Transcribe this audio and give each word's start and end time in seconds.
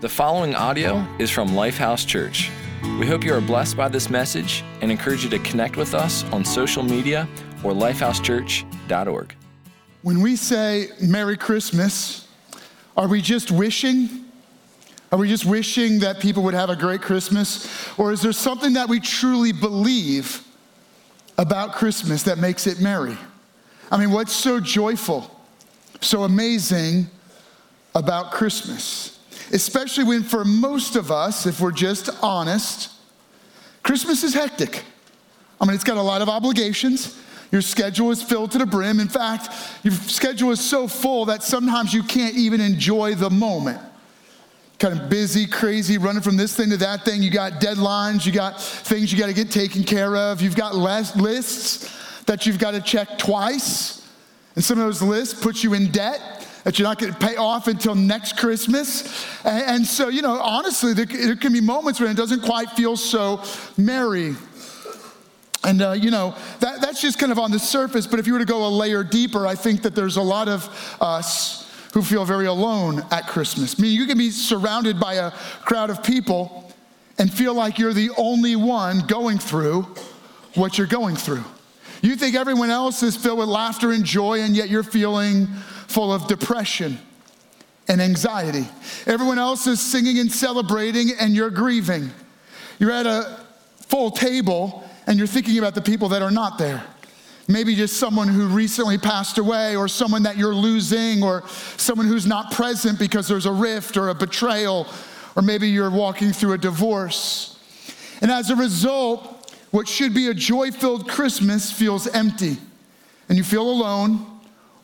The 0.00 0.08
following 0.08 0.54
audio 0.54 1.06
is 1.18 1.28
from 1.28 1.50
Lifehouse 1.50 2.06
Church. 2.06 2.50
We 2.98 3.06
hope 3.06 3.22
you 3.22 3.34
are 3.34 3.40
blessed 3.42 3.76
by 3.76 3.88
this 3.88 4.08
message 4.08 4.64
and 4.80 4.90
encourage 4.90 5.24
you 5.24 5.28
to 5.28 5.38
connect 5.40 5.76
with 5.76 5.92
us 5.92 6.24
on 6.32 6.42
social 6.42 6.82
media 6.82 7.28
or 7.62 7.72
lifehousechurch.org. 7.72 9.34
When 10.00 10.22
we 10.22 10.36
say 10.36 10.88
Merry 11.02 11.36
Christmas, 11.36 12.26
are 12.96 13.08
we 13.08 13.20
just 13.20 13.50
wishing? 13.50 14.24
Are 15.12 15.18
we 15.18 15.28
just 15.28 15.44
wishing 15.44 15.98
that 15.98 16.18
people 16.18 16.42
would 16.44 16.54
have 16.54 16.70
a 16.70 16.76
great 16.76 17.02
Christmas? 17.02 17.68
Or 17.98 18.10
is 18.10 18.22
there 18.22 18.32
something 18.32 18.72
that 18.72 18.88
we 18.88 19.00
truly 19.00 19.52
believe 19.52 20.42
about 21.36 21.74
Christmas 21.74 22.22
that 22.22 22.38
makes 22.38 22.66
it 22.66 22.80
merry? 22.80 23.18
I 23.92 23.98
mean, 23.98 24.12
what's 24.12 24.32
so 24.32 24.60
joyful, 24.60 25.30
so 26.00 26.24
amazing 26.24 27.10
about 27.94 28.32
Christmas? 28.32 29.09
Especially 29.50 30.04
when, 30.04 30.22
for 30.22 30.44
most 30.44 30.96
of 30.96 31.10
us, 31.10 31.46
if 31.46 31.60
we're 31.60 31.72
just 31.72 32.10
honest, 32.22 32.90
Christmas 33.82 34.22
is 34.22 34.34
hectic. 34.34 34.84
I 35.60 35.66
mean, 35.66 35.74
it's 35.74 35.84
got 35.84 35.96
a 35.96 36.02
lot 36.02 36.22
of 36.22 36.28
obligations. 36.28 37.18
Your 37.52 37.62
schedule 37.62 38.10
is 38.10 38.22
filled 38.22 38.52
to 38.52 38.58
the 38.58 38.66
brim. 38.66 39.00
In 39.00 39.08
fact, 39.08 39.48
your 39.82 39.92
schedule 39.92 40.50
is 40.52 40.60
so 40.60 40.86
full 40.86 41.24
that 41.26 41.42
sometimes 41.42 41.92
you 41.92 42.02
can't 42.02 42.36
even 42.36 42.60
enjoy 42.60 43.14
the 43.14 43.30
moment. 43.30 43.80
Kind 44.78 44.98
of 44.98 45.10
busy, 45.10 45.46
crazy, 45.46 45.98
running 45.98 46.22
from 46.22 46.36
this 46.36 46.56
thing 46.56 46.70
to 46.70 46.76
that 46.78 47.04
thing. 47.04 47.22
You 47.22 47.30
got 47.30 47.54
deadlines, 47.54 48.24
you 48.24 48.32
got 48.32 48.60
things 48.60 49.12
you 49.12 49.18
got 49.18 49.26
to 49.26 49.34
get 49.34 49.50
taken 49.50 49.82
care 49.82 50.16
of, 50.16 50.40
you've 50.40 50.56
got 50.56 50.74
lists 50.76 52.24
that 52.24 52.46
you've 52.46 52.58
got 52.58 52.70
to 52.70 52.80
check 52.80 53.18
twice. 53.18 54.08
And 54.54 54.64
some 54.64 54.78
of 54.78 54.84
those 54.84 55.02
lists 55.02 55.38
put 55.38 55.62
you 55.62 55.74
in 55.74 55.90
debt 55.90 56.39
that 56.64 56.78
you're 56.78 56.88
not 56.88 56.98
going 56.98 57.12
to 57.12 57.18
pay 57.18 57.36
off 57.36 57.68
until 57.68 57.94
next 57.94 58.36
Christmas. 58.36 59.26
And, 59.44 59.64
and 59.64 59.86
so, 59.86 60.08
you 60.08 60.22
know, 60.22 60.38
honestly, 60.40 60.92
there, 60.92 61.06
there, 61.06 61.36
can 61.36 61.52
be 61.52 61.60
moments 61.60 62.00
when 62.00 62.10
it 62.10 62.16
doesn't 62.16 62.42
quite 62.42 62.70
feel 62.70 62.96
so 62.96 63.42
merry. 63.76 64.34
And, 65.64 65.82
uh, 65.82 65.92
you 65.92 66.10
know, 66.10 66.34
that, 66.60 66.80
that's 66.80 67.00
just 67.00 67.18
kind 67.18 67.32
of 67.32 67.38
on 67.38 67.50
the 67.50 67.58
surface, 67.58 68.06
but 68.06 68.18
if 68.18 68.26
you 68.26 68.32
were 68.32 68.38
to 68.38 68.44
go 68.44 68.66
a 68.66 68.68
layer 68.68 69.04
deeper, 69.04 69.46
I 69.46 69.54
think 69.54 69.82
that 69.82 69.94
there's 69.94 70.16
a 70.16 70.22
lot 70.22 70.48
of 70.48 70.68
us 71.00 71.70
who 71.92 72.02
feel 72.02 72.24
very 72.24 72.46
alone 72.46 73.02
at 73.10 73.26
Christmas. 73.26 73.78
I 73.78 73.82
mean, 73.82 73.92
you 73.92 74.06
can 74.06 74.16
be 74.16 74.30
surrounded 74.30 74.98
by 75.00 75.14
a 75.14 75.32
crowd 75.64 75.90
of 75.90 76.02
people 76.02 76.72
and 77.18 77.32
feel 77.32 77.52
like 77.52 77.78
you're 77.78 77.92
the 77.92 78.10
only 78.16 78.56
one 78.56 79.06
going 79.06 79.38
through 79.38 79.82
what 80.54 80.78
you're 80.78 80.86
going 80.86 81.16
through. 81.16 81.44
You 82.02 82.16
think 82.16 82.34
everyone 82.34 82.70
else 82.70 83.02
is 83.02 83.16
filled 83.16 83.38
with 83.38 83.48
laughter 83.48 83.90
and 83.90 84.04
joy, 84.04 84.40
and 84.40 84.56
yet 84.56 84.70
you're 84.70 84.82
feeling 84.82 85.48
full 85.90 86.12
of 86.12 86.28
depression 86.28 86.98
and 87.88 88.00
anxiety. 88.00 88.64
Everyone 89.06 89.38
else 89.38 89.66
is 89.66 89.80
singing 89.80 90.20
and 90.20 90.30
celebrating, 90.30 91.10
and 91.18 91.34
you're 91.34 91.50
grieving. 91.50 92.10
You're 92.78 92.92
at 92.92 93.06
a 93.06 93.40
full 93.88 94.12
table, 94.12 94.84
and 95.08 95.18
you're 95.18 95.26
thinking 95.26 95.58
about 95.58 95.74
the 95.74 95.82
people 95.82 96.08
that 96.10 96.22
are 96.22 96.30
not 96.30 96.58
there. 96.58 96.84
Maybe 97.48 97.74
just 97.74 97.96
someone 97.96 98.28
who 98.28 98.46
recently 98.46 98.96
passed 98.96 99.38
away, 99.38 99.74
or 99.74 99.88
someone 99.88 100.22
that 100.22 100.38
you're 100.38 100.54
losing, 100.54 101.24
or 101.24 101.42
someone 101.76 102.06
who's 102.06 102.26
not 102.26 102.52
present 102.52 102.96
because 102.96 103.26
there's 103.26 103.46
a 103.46 103.52
rift 103.52 103.96
or 103.96 104.10
a 104.10 104.14
betrayal, 104.14 104.86
or 105.34 105.42
maybe 105.42 105.68
you're 105.68 105.90
walking 105.90 106.30
through 106.30 106.52
a 106.52 106.58
divorce. 106.58 107.58
And 108.20 108.30
as 108.30 108.50
a 108.50 108.54
result, 108.56 109.52
what 109.72 109.88
should 109.88 110.14
be 110.14 110.28
a 110.28 110.34
joy 110.34 110.70
filled 110.70 111.08
Christmas 111.08 111.72
feels 111.72 112.06
empty, 112.06 112.58
and 113.28 113.36
you 113.36 113.42
feel 113.42 113.68
alone, 113.68 114.29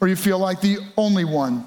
or 0.06 0.08
you 0.08 0.14
feel 0.14 0.38
like 0.38 0.60
the 0.60 0.78
only 0.96 1.24
one. 1.24 1.66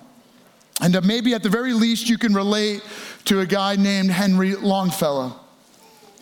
And 0.82 0.98
maybe 1.06 1.34
at 1.34 1.44
the 1.44 1.50
very 1.50 1.74
least, 1.74 2.08
you 2.08 2.18
can 2.18 2.34
relate 2.34 2.82
to 3.26 3.42
a 3.42 3.46
guy 3.46 3.76
named 3.76 4.12
Henry 4.12 4.56
Longfellow 4.56 5.38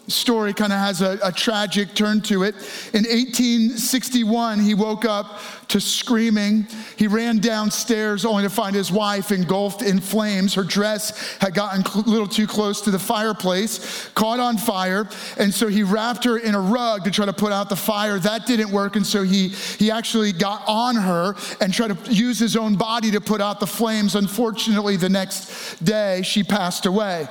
story 0.08 0.54
kind 0.54 0.72
of 0.72 0.80
has 0.80 1.02
a, 1.02 1.20
a, 1.24 1.32
tragic 1.32 1.94
turn 1.94 2.22
to 2.22 2.44
it. 2.44 2.56
In 2.94 3.04
1861, 3.04 4.60
he 4.60 4.74
woke 4.74 5.06
up 5.06 5.40
to 5.68 5.82
screaming. 5.82 6.66
He 6.96 7.08
ran 7.08 7.40
downstairs 7.40 8.24
only 8.26 8.44
to 8.44 8.50
find 8.50 8.74
his 8.76 8.92
wife 8.92 9.32
engulfed 9.32 9.82
in 9.82 10.00
flames. 10.00 10.54
Her 10.54 10.64
dress 10.64 11.38
had 11.40 11.54
gotten 11.54 11.84
a 11.86 12.10
little 12.10 12.28
too 12.28 12.48
close 12.48 12.82
to 12.82 12.92
the 12.92 13.00
fireplace, 13.00 14.10
caught 14.16 14.40
on 14.40 14.58
fire, 14.58 15.10
and 15.38 15.54
so 15.54 15.68
he 15.68 15.84
wrapped 15.84 16.24
her 16.24 16.38
in 16.38 16.56
a 16.56 16.62
rug 16.62 17.04
to 17.04 17.12
try 17.12 17.26
to 17.26 17.34
put 17.34 17.52
out 17.52 17.70
the 17.70 17.76
fire. 17.76 18.18
That 18.18 18.46
didn't 18.46 18.72
work, 18.72 18.96
and 18.96 19.06
so 19.06 19.24
he, 19.24 19.50
he 19.50 19.92
actually 19.92 20.32
got 20.32 20.64
on 20.68 20.96
her 20.96 21.36
and 21.60 21.74
tried 21.74 21.98
to 21.98 22.14
use 22.14 22.40
his 22.40 22.56
own 22.56 22.76
body 22.76 23.12
to 23.12 23.20
put 23.20 23.42
out 23.42 23.60
the 23.60 23.68
flames. 23.68 24.16
Unfortunately, 24.16 24.96
the 24.96 25.10
next 25.10 25.84
day, 25.84 26.22
she 26.24 26.44
passed 26.44 26.86
away 26.86 27.28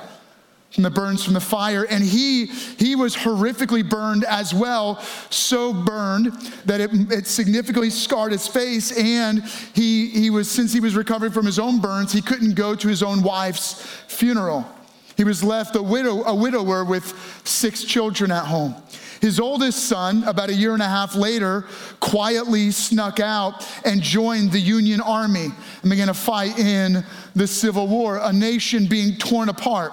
from 0.77 0.83
the 0.83 0.91
burns 0.91 1.23
from 1.23 1.33
the 1.33 1.39
fire. 1.39 1.87
And 1.89 2.03
he 2.03 2.45
he 2.45 2.95
was 2.95 3.15
horrifically 3.15 3.87
burned 3.87 4.23
as 4.25 4.53
well 4.53 5.01
so 5.31 5.73
burned 5.73 6.27
that 6.65 6.79
it, 6.79 6.91
it 7.11 7.25
significantly 7.25 7.89
scarred 7.89 8.31
his 8.31 8.47
face. 8.47 8.95
And 8.95 9.43
he 9.73 10.07
he 10.09 10.29
was 10.29 10.47
since 10.47 10.71
he 10.71 10.79
was 10.79 10.95
recovering 10.95 11.31
from 11.31 11.47
his 11.47 11.57
own 11.57 11.81
burns 11.81 12.13
he 12.13 12.21
couldn't 12.21 12.53
go 12.53 12.75
to 12.75 12.87
his 12.87 13.01
own 13.01 13.23
wife's 13.23 13.81
funeral. 14.07 14.67
He 15.15 15.23
was 15.23 15.43
left 15.43 15.75
a 15.75 15.81
widow 15.81 16.23
a 16.25 16.35
widower 16.35 16.85
with 16.85 17.41
six 17.43 17.83
children 17.83 18.29
at 18.29 18.45
home. 18.45 18.75
His 19.19 19.39
oldest 19.39 19.85
son, 19.85 20.23
about 20.25 20.49
a 20.49 20.53
year 20.53 20.73
and 20.73 20.81
a 20.83 20.87
half 20.87 21.15
later, 21.15 21.65
quietly 21.99 22.69
snuck 22.69 23.19
out 23.19 23.67
and 23.83 23.99
joined 23.99 24.51
the 24.51 24.59
Union 24.59 25.01
Army 25.01 25.47
and 25.81 25.89
began 25.89 26.05
to 26.05 26.13
fight 26.13 26.59
in 26.59 27.03
the 27.35 27.47
Civil 27.47 27.87
War, 27.87 28.19
a 28.21 28.31
nation 28.31 28.85
being 28.85 29.17
torn 29.17 29.49
apart 29.49 29.91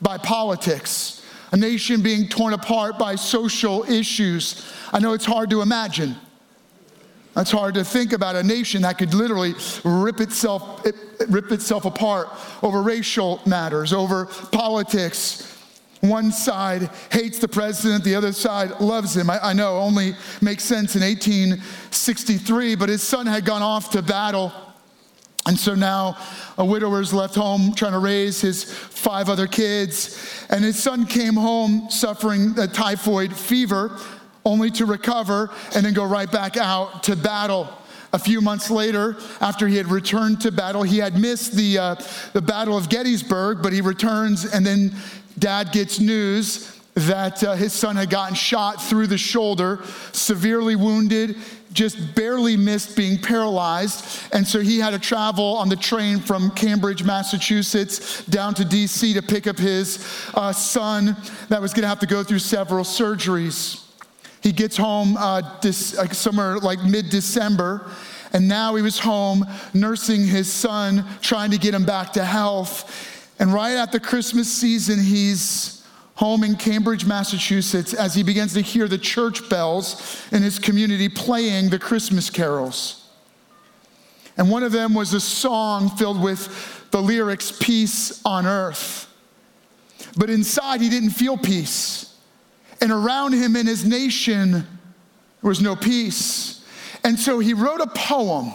by 0.00 0.18
politics, 0.18 1.22
a 1.52 1.56
nation 1.56 2.02
being 2.02 2.28
torn 2.28 2.54
apart 2.54 2.98
by 2.98 3.14
social 3.14 3.84
issues. 3.84 4.70
I 4.92 4.98
know 4.98 5.12
it's 5.12 5.24
hard 5.24 5.50
to 5.50 5.62
imagine. 5.62 6.16
It's 7.36 7.50
hard 7.50 7.74
to 7.74 7.84
think 7.84 8.12
about 8.12 8.36
a 8.36 8.42
nation 8.42 8.82
that 8.82 8.98
could 8.98 9.14
literally 9.14 9.54
rip 9.84 10.20
itself, 10.20 10.84
rip 11.28 11.52
itself 11.52 11.84
apart 11.84 12.28
over 12.62 12.82
racial 12.82 13.40
matters, 13.46 13.92
over 13.92 14.26
politics. 14.50 15.46
One 16.00 16.32
side 16.32 16.90
hates 17.12 17.38
the 17.38 17.48
president, 17.48 18.04
the 18.04 18.14
other 18.14 18.32
side 18.32 18.80
loves 18.80 19.16
him. 19.16 19.30
I, 19.30 19.50
I 19.50 19.52
know 19.52 19.78
only 19.78 20.14
makes 20.40 20.64
sense 20.64 20.96
in 20.96 21.02
1863, 21.02 22.74
but 22.74 22.88
his 22.88 23.02
son 23.02 23.26
had 23.26 23.44
gone 23.44 23.62
off 23.62 23.90
to 23.90 24.02
battle 24.02 24.52
and 25.50 25.58
so 25.58 25.74
now 25.74 26.16
a 26.58 26.64
widower 26.64 26.90
widower's 26.90 27.12
left 27.12 27.34
home 27.34 27.74
trying 27.74 27.90
to 27.90 27.98
raise 27.98 28.40
his 28.40 28.62
five 28.62 29.28
other 29.28 29.48
kids. 29.48 30.46
And 30.48 30.62
his 30.62 30.80
son 30.80 31.06
came 31.06 31.34
home 31.34 31.90
suffering 31.90 32.56
a 32.56 32.68
typhoid 32.68 33.34
fever, 33.34 33.98
only 34.44 34.70
to 34.70 34.86
recover 34.86 35.50
and 35.74 35.84
then 35.84 35.92
go 35.92 36.04
right 36.04 36.30
back 36.30 36.56
out 36.56 37.02
to 37.02 37.16
battle. 37.16 37.68
A 38.12 38.18
few 38.20 38.40
months 38.40 38.70
later, 38.70 39.16
after 39.40 39.66
he 39.66 39.76
had 39.76 39.88
returned 39.88 40.40
to 40.42 40.52
battle, 40.52 40.84
he 40.84 40.98
had 40.98 41.18
missed 41.18 41.56
the, 41.56 41.78
uh, 41.78 41.94
the 42.32 42.42
Battle 42.42 42.76
of 42.76 42.88
Gettysburg, 42.88 43.58
but 43.60 43.72
he 43.72 43.80
returns, 43.80 44.44
and 44.44 44.64
then 44.64 44.94
dad 45.36 45.72
gets 45.72 45.98
news 45.98 46.80
that 46.94 47.42
uh, 47.42 47.54
his 47.54 47.72
son 47.72 47.96
had 47.96 48.08
gotten 48.08 48.36
shot 48.36 48.80
through 48.80 49.08
the 49.08 49.18
shoulder, 49.18 49.80
severely 50.12 50.76
wounded 50.76 51.34
just 51.72 52.14
barely 52.14 52.56
missed 52.56 52.96
being 52.96 53.18
paralyzed. 53.18 54.04
And 54.32 54.46
so 54.46 54.60
he 54.60 54.78
had 54.78 54.90
to 54.90 54.98
travel 54.98 55.56
on 55.56 55.68
the 55.68 55.76
train 55.76 56.18
from 56.18 56.50
Cambridge, 56.52 57.04
Massachusetts, 57.04 58.24
down 58.26 58.54
to 58.54 58.64
DC 58.64 59.14
to 59.14 59.22
pick 59.22 59.46
up 59.46 59.58
his 59.58 60.04
uh, 60.34 60.52
son 60.52 61.16
that 61.48 61.60
was 61.60 61.72
going 61.72 61.82
to 61.82 61.88
have 61.88 62.00
to 62.00 62.06
go 62.06 62.24
through 62.24 62.40
several 62.40 62.84
surgeries. 62.84 63.84
He 64.42 64.52
gets 64.52 64.76
home 64.76 65.16
uh, 65.16 65.60
this, 65.60 65.96
uh, 65.98 66.08
somewhere 66.08 66.58
like 66.58 66.82
mid 66.82 67.10
December, 67.10 67.90
and 68.32 68.48
now 68.48 68.74
he 68.74 68.82
was 68.82 68.98
home 68.98 69.44
nursing 69.74 70.26
his 70.26 70.50
son, 70.50 71.04
trying 71.20 71.50
to 71.50 71.58
get 71.58 71.74
him 71.74 71.84
back 71.84 72.12
to 72.14 72.24
health. 72.24 73.36
And 73.38 73.52
right 73.52 73.76
at 73.76 73.92
the 73.92 74.00
Christmas 74.00 74.50
season, 74.50 75.02
he's 75.02 75.79
home 76.20 76.44
in 76.44 76.54
Cambridge, 76.54 77.06
Massachusetts, 77.06 77.94
as 77.94 78.14
he 78.14 78.22
begins 78.22 78.52
to 78.52 78.60
hear 78.60 78.86
the 78.86 78.98
church 78.98 79.48
bells 79.48 80.22
in 80.30 80.42
his 80.42 80.58
community 80.58 81.08
playing 81.08 81.70
the 81.70 81.78
Christmas 81.78 82.28
carols. 82.28 83.08
And 84.36 84.50
one 84.50 84.62
of 84.62 84.70
them 84.70 84.92
was 84.92 85.14
a 85.14 85.20
song 85.20 85.88
filled 85.88 86.20
with 86.20 86.90
the 86.90 87.00
lyrics, 87.00 87.50
Peace 87.58 88.20
on 88.26 88.46
Earth. 88.46 89.10
But 90.14 90.28
inside, 90.28 90.82
he 90.82 90.90
didn't 90.90 91.10
feel 91.10 91.38
peace. 91.38 92.14
And 92.82 92.92
around 92.92 93.32
him 93.32 93.56
in 93.56 93.66
his 93.66 93.86
nation, 93.86 94.50
there 94.52 94.62
was 95.40 95.62
no 95.62 95.74
peace. 95.74 96.62
And 97.02 97.18
so 97.18 97.38
he 97.38 97.54
wrote 97.54 97.80
a 97.80 97.86
poem 97.86 98.52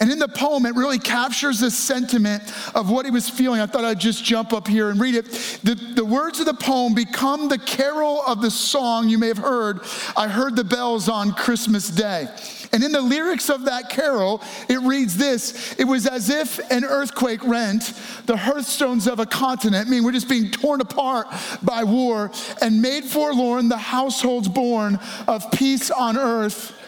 and 0.00 0.10
in 0.10 0.18
the 0.18 0.28
poem, 0.28 0.64
it 0.64 0.74
really 0.74 0.98
captures 0.98 1.60
the 1.60 1.70
sentiment 1.70 2.42
of 2.74 2.90
what 2.90 3.04
he 3.04 3.10
was 3.10 3.28
feeling. 3.28 3.60
I 3.60 3.66
thought 3.66 3.84
I'd 3.84 4.00
just 4.00 4.24
jump 4.24 4.54
up 4.54 4.66
here 4.66 4.88
and 4.88 4.98
read 4.98 5.14
it. 5.14 5.26
The, 5.62 5.74
the 5.74 6.04
words 6.04 6.40
of 6.40 6.46
the 6.46 6.54
poem 6.54 6.94
become 6.94 7.48
the 7.48 7.58
carol 7.58 8.22
of 8.26 8.40
the 8.40 8.50
song 8.50 9.10
you 9.10 9.18
may 9.18 9.28
have 9.28 9.38
heard. 9.38 9.80
I 10.16 10.26
heard 10.28 10.56
the 10.56 10.64
bells 10.64 11.10
on 11.10 11.32
Christmas 11.32 11.90
Day. 11.90 12.28
And 12.72 12.84
in 12.84 12.92
the 12.92 13.00
lyrics 13.00 13.50
of 13.50 13.64
that 13.66 13.90
carol, 13.90 14.42
it 14.68 14.80
reads 14.80 15.16
this 15.16 15.74
It 15.78 15.84
was 15.84 16.06
as 16.06 16.30
if 16.30 16.58
an 16.70 16.84
earthquake 16.84 17.44
rent 17.44 17.92
the 18.26 18.36
hearthstones 18.36 19.06
of 19.06 19.18
a 19.18 19.26
continent. 19.26 19.86
I 19.86 19.90
mean, 19.90 20.04
we're 20.04 20.12
just 20.12 20.28
being 20.28 20.50
torn 20.50 20.80
apart 20.80 21.26
by 21.62 21.84
war 21.84 22.30
and 22.62 22.80
made 22.80 23.04
forlorn 23.04 23.68
the 23.68 23.76
households 23.76 24.48
born 24.48 24.98
of 25.26 25.50
peace 25.50 25.90
on 25.90 26.16
earth, 26.16 26.79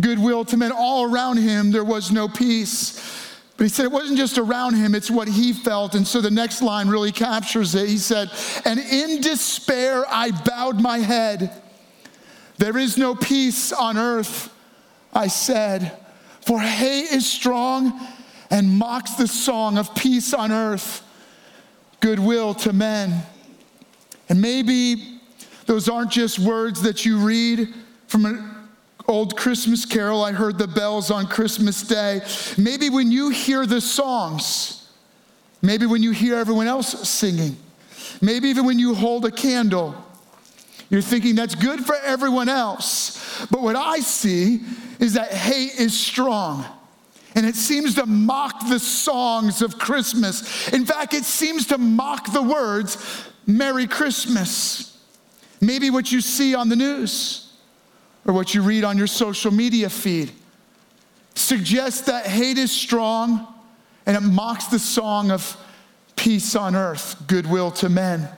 goodwill 0.00 0.44
to 0.46 0.56
men. 0.56 0.72
All 0.72 1.04
around 1.04 1.38
him, 1.38 1.70
there 1.70 1.84
was 1.84 2.10
no 2.10 2.28
peace. 2.28 3.26
But 3.56 3.64
he 3.64 3.70
said 3.70 3.86
it 3.86 3.92
wasn't 3.92 4.18
just 4.18 4.38
around 4.38 4.74
him, 4.74 4.94
it's 4.94 5.10
what 5.10 5.26
he 5.26 5.52
felt. 5.52 5.96
And 5.96 6.06
so 6.06 6.20
the 6.20 6.30
next 6.30 6.62
line 6.62 6.88
really 6.88 7.10
captures 7.10 7.74
it. 7.74 7.88
He 7.88 7.98
said, 7.98 8.30
And 8.64 8.78
in 8.78 9.20
despair 9.20 10.04
I 10.08 10.30
bowed 10.30 10.80
my 10.80 10.98
head. 10.98 11.60
There 12.58 12.78
is 12.78 12.96
no 12.96 13.14
peace 13.14 13.72
on 13.72 13.96
earth, 13.96 14.52
I 15.12 15.28
said, 15.28 15.96
for 16.40 16.58
hate 16.58 17.10
is 17.12 17.30
strong 17.30 18.06
and 18.50 18.68
mocks 18.68 19.14
the 19.14 19.28
song 19.28 19.78
of 19.78 19.94
peace 19.94 20.32
on 20.32 20.50
earth, 20.50 21.04
goodwill 22.00 22.54
to 22.54 22.72
men. 22.72 23.22
And 24.28 24.40
maybe 24.40 25.20
those 25.66 25.88
aren't 25.88 26.10
just 26.10 26.38
words 26.38 26.82
that 26.82 27.04
you 27.04 27.18
read 27.18 27.74
from 28.06 28.24
an 28.24 28.47
old 29.08 29.36
Christmas 29.36 29.86
carol, 29.86 30.22
I 30.22 30.32
heard 30.32 30.58
the 30.58 30.68
bells 30.68 31.10
on 31.10 31.26
Christmas 31.26 31.82
Day. 31.82 32.20
Maybe 32.58 32.90
when 32.90 33.10
you 33.10 33.30
hear 33.30 33.64
the 33.64 33.80
songs, 33.80 34.86
maybe 35.62 35.86
when 35.86 36.02
you 36.02 36.10
hear 36.10 36.36
everyone 36.36 36.66
else 36.66 37.08
singing, 37.08 37.56
maybe 38.20 38.48
even 38.48 38.66
when 38.66 38.78
you 38.78 38.94
hold 38.94 39.24
a 39.24 39.30
candle, 39.30 39.94
you're 40.90 41.02
thinking 41.02 41.34
that's 41.34 41.54
good 41.54 41.84
for 41.84 41.96
everyone 41.96 42.50
else. 42.50 43.46
But 43.50 43.62
what 43.62 43.76
I 43.76 44.00
see 44.00 44.60
is 45.00 45.14
that 45.14 45.32
hate 45.32 45.80
is 45.80 45.98
strong. 45.98 46.64
And 47.34 47.46
it 47.46 47.56
seems 47.56 47.94
to 47.94 48.06
mock 48.06 48.68
the 48.68 48.78
songs 48.78 49.62
of 49.62 49.78
Christmas. 49.78 50.68
In 50.70 50.84
fact, 50.84 51.14
it 51.14 51.24
seems 51.24 51.66
to 51.68 51.78
mock 51.78 52.32
the 52.32 52.42
words, 52.42 53.28
Merry 53.46 53.86
Christmas. 53.86 54.98
Maybe 55.60 55.90
what 55.90 56.10
you 56.10 56.20
see 56.20 56.54
on 56.54 56.68
the 56.68 56.76
news 56.76 57.47
or 58.28 58.34
what 58.34 58.54
you 58.54 58.60
read 58.60 58.84
on 58.84 58.98
your 58.98 59.06
social 59.06 59.50
media 59.50 59.88
feed 59.88 60.30
suggests 61.34 62.02
that 62.02 62.26
hate 62.26 62.58
is 62.58 62.70
strong 62.70 63.48
and 64.04 64.16
it 64.16 64.20
mocks 64.20 64.66
the 64.66 64.78
song 64.78 65.30
of 65.30 65.56
peace 66.14 66.54
on 66.54 66.76
earth, 66.76 67.16
goodwill 67.26 67.70
to 67.70 67.88
men. 67.88 68.28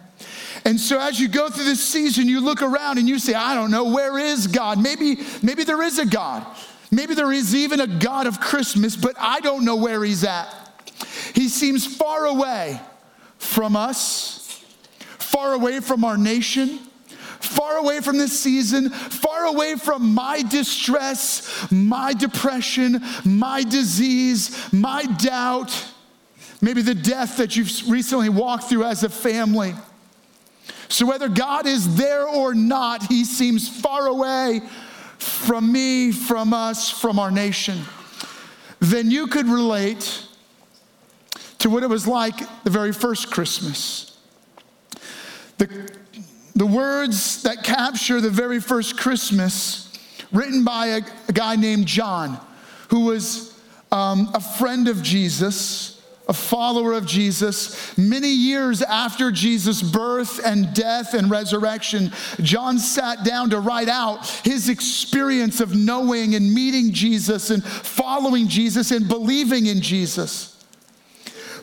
And 0.64 0.78
so 0.78 1.00
as 1.00 1.18
you 1.18 1.26
go 1.26 1.48
through 1.48 1.64
this 1.64 1.82
season, 1.82 2.28
you 2.28 2.40
look 2.40 2.62
around 2.62 2.98
and 2.98 3.08
you 3.08 3.18
say, 3.18 3.34
I 3.34 3.54
don't 3.54 3.72
know, 3.72 3.92
where 3.92 4.16
is 4.16 4.46
God? 4.46 4.80
Maybe, 4.80 5.18
maybe 5.42 5.64
there 5.64 5.82
is 5.82 5.98
a 5.98 6.06
God. 6.06 6.46
Maybe 6.92 7.14
there 7.14 7.32
is 7.32 7.54
even 7.54 7.80
a 7.80 7.86
God 7.86 8.28
of 8.28 8.40
Christmas, 8.40 8.94
but 8.94 9.16
I 9.18 9.40
don't 9.40 9.64
know 9.64 9.76
where 9.76 10.04
he's 10.04 10.22
at. 10.22 10.46
He 11.34 11.48
seems 11.48 11.84
far 11.96 12.26
away 12.26 12.80
from 13.38 13.74
us, 13.74 14.62
far 15.18 15.52
away 15.52 15.80
from 15.80 16.04
our 16.04 16.16
nation, 16.16 16.78
far 17.40 17.76
away 17.78 18.00
from 18.00 18.18
this 18.18 18.38
season, 18.38 18.90
far 18.90 19.46
away 19.46 19.76
from 19.76 20.14
my 20.14 20.42
distress, 20.42 21.70
my 21.70 22.12
depression, 22.12 23.02
my 23.24 23.62
disease, 23.62 24.72
my 24.72 25.04
doubt, 25.04 25.86
maybe 26.60 26.82
the 26.82 26.94
death 26.94 27.38
that 27.38 27.56
you've 27.56 27.88
recently 27.88 28.28
walked 28.28 28.64
through 28.64 28.84
as 28.84 29.02
a 29.02 29.08
family. 29.08 29.74
So, 30.88 31.06
whether 31.06 31.28
God 31.28 31.66
is 31.66 31.96
there 31.96 32.26
or 32.26 32.54
not, 32.54 33.04
He 33.06 33.24
seems 33.24 33.68
far 33.68 34.06
away 34.06 34.60
from 35.18 35.70
me, 35.70 36.12
from 36.12 36.52
us, 36.52 36.90
from 36.90 37.18
our 37.18 37.30
nation. 37.30 37.78
Then 38.80 39.10
you 39.10 39.26
could 39.26 39.46
relate 39.46 40.26
to 41.58 41.68
what 41.68 41.82
it 41.82 41.88
was 41.88 42.06
like 42.06 42.36
the 42.64 42.70
very 42.70 42.92
first 42.92 43.30
Christmas. 43.30 44.16
The 45.58 45.90
the 46.60 46.66
words 46.66 47.42
that 47.44 47.64
capture 47.64 48.20
the 48.20 48.28
very 48.28 48.60
first 48.60 48.98
Christmas, 48.98 49.90
written 50.30 50.62
by 50.62 50.88
a, 50.88 51.00
a 51.26 51.32
guy 51.32 51.56
named 51.56 51.86
John, 51.86 52.38
who 52.90 53.06
was 53.06 53.58
um, 53.90 54.30
a 54.34 54.40
friend 54.40 54.86
of 54.86 55.02
Jesus, 55.02 56.02
a 56.28 56.34
follower 56.34 56.92
of 56.92 57.06
Jesus. 57.06 57.96
Many 57.96 58.28
years 58.28 58.82
after 58.82 59.32
Jesus' 59.32 59.80
birth 59.80 60.38
and 60.44 60.74
death 60.74 61.14
and 61.14 61.30
resurrection, 61.30 62.12
John 62.42 62.78
sat 62.78 63.24
down 63.24 63.48
to 63.48 63.58
write 63.58 63.88
out 63.88 64.26
his 64.44 64.68
experience 64.68 65.62
of 65.62 65.74
knowing 65.74 66.34
and 66.34 66.52
meeting 66.52 66.92
Jesus 66.92 67.48
and 67.48 67.64
following 67.64 68.48
Jesus 68.48 68.90
and 68.90 69.08
believing 69.08 69.64
in 69.64 69.80
Jesus. 69.80 70.49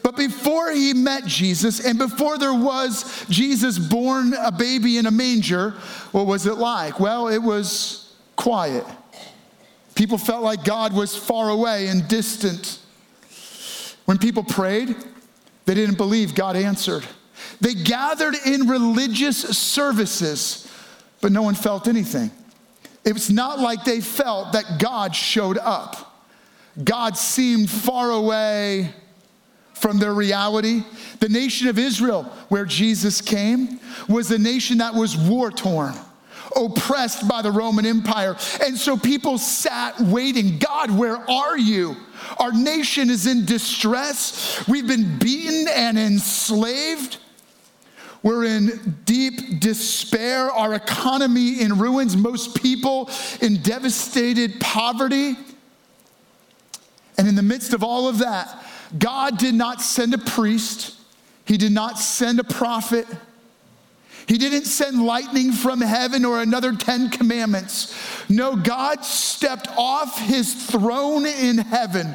But 0.07 0.15
before 0.15 0.71
he 0.71 0.94
met 0.94 1.25
Jesus 1.25 1.86
and 1.86 2.00
before 2.00 2.38
there 2.38 2.54
was 2.54 3.25
Jesus 3.27 3.77
born 3.77 4.33
a 4.36 4.54
baby 4.54 4.98
in 4.98 5.06
a 5.06 5.12
manger, 5.12 5.71
what 6.13 6.25
was 6.25 6.45
it 6.45 6.54
like? 6.54 6.98
Well, 6.98 7.27
it 7.27 7.39
was 7.39 8.15
quiet. 8.38 8.86
People 9.95 10.18
felt 10.18 10.44
like 10.44 10.63
God 10.63 10.94
was 10.94 11.13
far 11.13 11.50
away 11.50 11.88
and 11.88 12.07
distant. 12.07 12.80
When 14.06 14.18
people 14.18 14.45
prayed, 14.45 14.95
they 15.65 15.74
didn't 15.74 15.98
believe 15.98 16.36
God 16.36 16.56
answered. 16.56 17.06
They 17.59 17.74
gathered 17.74 18.36
in 18.45 18.69
religious 18.69 19.57
services, 19.57 20.71
but 21.19 21.33
no 21.33 21.42
one 21.42 21.54
felt 21.54 21.86
anything. 21.86 22.31
It 23.04 23.12
was 23.12 23.30
not 23.30 23.59
like 23.59 23.83
they 23.83 24.00
felt 24.00 24.54
that 24.54 24.80
God 24.80 25.13
showed 25.13 25.57
up. 25.57 26.18
God 26.81 27.18
seemed 27.18 27.69
far 27.69 28.12
away 28.12 28.94
from 29.79 30.00
their 30.00 30.13
reality. 30.13 30.83
The 31.19 31.29
nation 31.29 31.68
of 31.68 31.77
Israel, 31.79 32.24
where 32.50 32.65
Jesus 32.65 33.21
came, 33.21 33.79
was 34.07 34.31
a 34.31 34.38
nation 34.38 34.79
that 34.79 34.94
was 34.94 35.15
war 35.15 35.51
torn, 35.51 35.94
oppressed 36.56 37.27
by 37.27 37.41
the 37.41 37.51
Roman 37.51 37.85
Empire. 37.85 38.35
And 38.63 38.77
so 38.77 38.97
people 38.97 39.38
sat 39.38 40.00
waiting 40.00 40.57
God, 40.59 40.91
where 40.91 41.18
are 41.29 41.57
you? 41.57 41.95
Our 42.39 42.51
nation 42.51 43.09
is 43.09 43.27
in 43.27 43.45
distress. 43.45 44.68
We've 44.68 44.88
been 44.88 45.19
beaten 45.19 45.68
and 45.74 45.97
enslaved. 45.97 47.18
We're 48.23 48.45
in 48.45 48.97
deep 49.06 49.59
despair, 49.59 50.51
our 50.51 50.73
economy 50.73 51.62
in 51.62 51.77
ruins, 51.77 52.18
most 52.18 52.62
people 52.62 53.09
in 53.41 53.62
devastated 53.62 54.59
poverty. 54.59 55.35
And 57.18 57.27
in 57.27 57.35
the 57.35 57.44
midst 57.44 57.73
of 57.73 57.83
all 57.83 58.07
of 58.07 58.19
that, 58.19 58.63
God 58.98 59.38
did 59.38 59.56
not 59.56 59.81
send 59.81 60.13
a 60.13 60.18
priest, 60.18 60.95
He 61.45 61.57
did 61.57 61.72
not 61.72 61.98
send 61.98 62.39
a 62.39 62.44
prophet. 62.44 63.07
He 64.28 64.38
didn't 64.38 64.66
send 64.66 65.06
lightning 65.06 65.54
from 65.54 65.80
heaven 65.80 66.26
or 66.26 66.42
another 66.42 66.73
10 66.73 67.11
commandments. 67.11 67.95
No, 68.28 68.57
God 68.57 69.06
stepped 69.06 69.69
off 69.78 70.19
his 70.19 70.54
throne 70.54 71.26
in 71.26 71.57
heaven, 71.57 72.14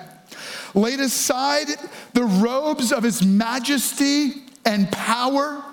laid 0.74 1.00
aside 1.00 1.68
the 2.12 2.24
robes 2.24 2.92
of 2.92 3.02
his 3.02 3.24
majesty 3.24 4.42
and 4.66 4.92
power, 4.92 5.64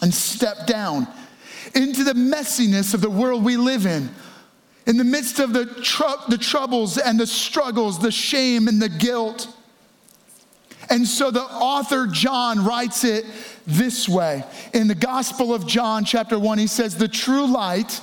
and 0.00 0.12
stepped 0.12 0.66
down 0.66 1.06
into 1.74 2.02
the 2.02 2.14
messiness 2.14 2.94
of 2.94 3.02
the 3.02 3.10
world 3.10 3.44
we 3.44 3.58
live 3.58 3.84
in. 3.84 4.08
In 4.86 4.96
the 4.96 5.04
midst 5.04 5.38
of 5.38 5.52
the, 5.52 5.66
tr- 5.66 6.28
the 6.28 6.38
troubles 6.38 6.96
and 6.96 7.20
the 7.20 7.26
struggles, 7.26 7.98
the 7.98 8.10
shame 8.10 8.68
and 8.68 8.80
the 8.80 8.88
guilt. 8.88 9.54
And 10.92 11.08
so 11.08 11.30
the 11.30 11.40
author 11.40 12.06
John 12.06 12.66
writes 12.66 13.02
it 13.02 13.24
this 13.66 14.06
way. 14.06 14.44
In 14.74 14.88
the 14.88 14.94
Gospel 14.94 15.54
of 15.54 15.66
John, 15.66 16.04
chapter 16.04 16.38
1, 16.38 16.58
he 16.58 16.66
says, 16.66 16.98
The 16.98 17.08
true 17.08 17.46
light 17.46 17.98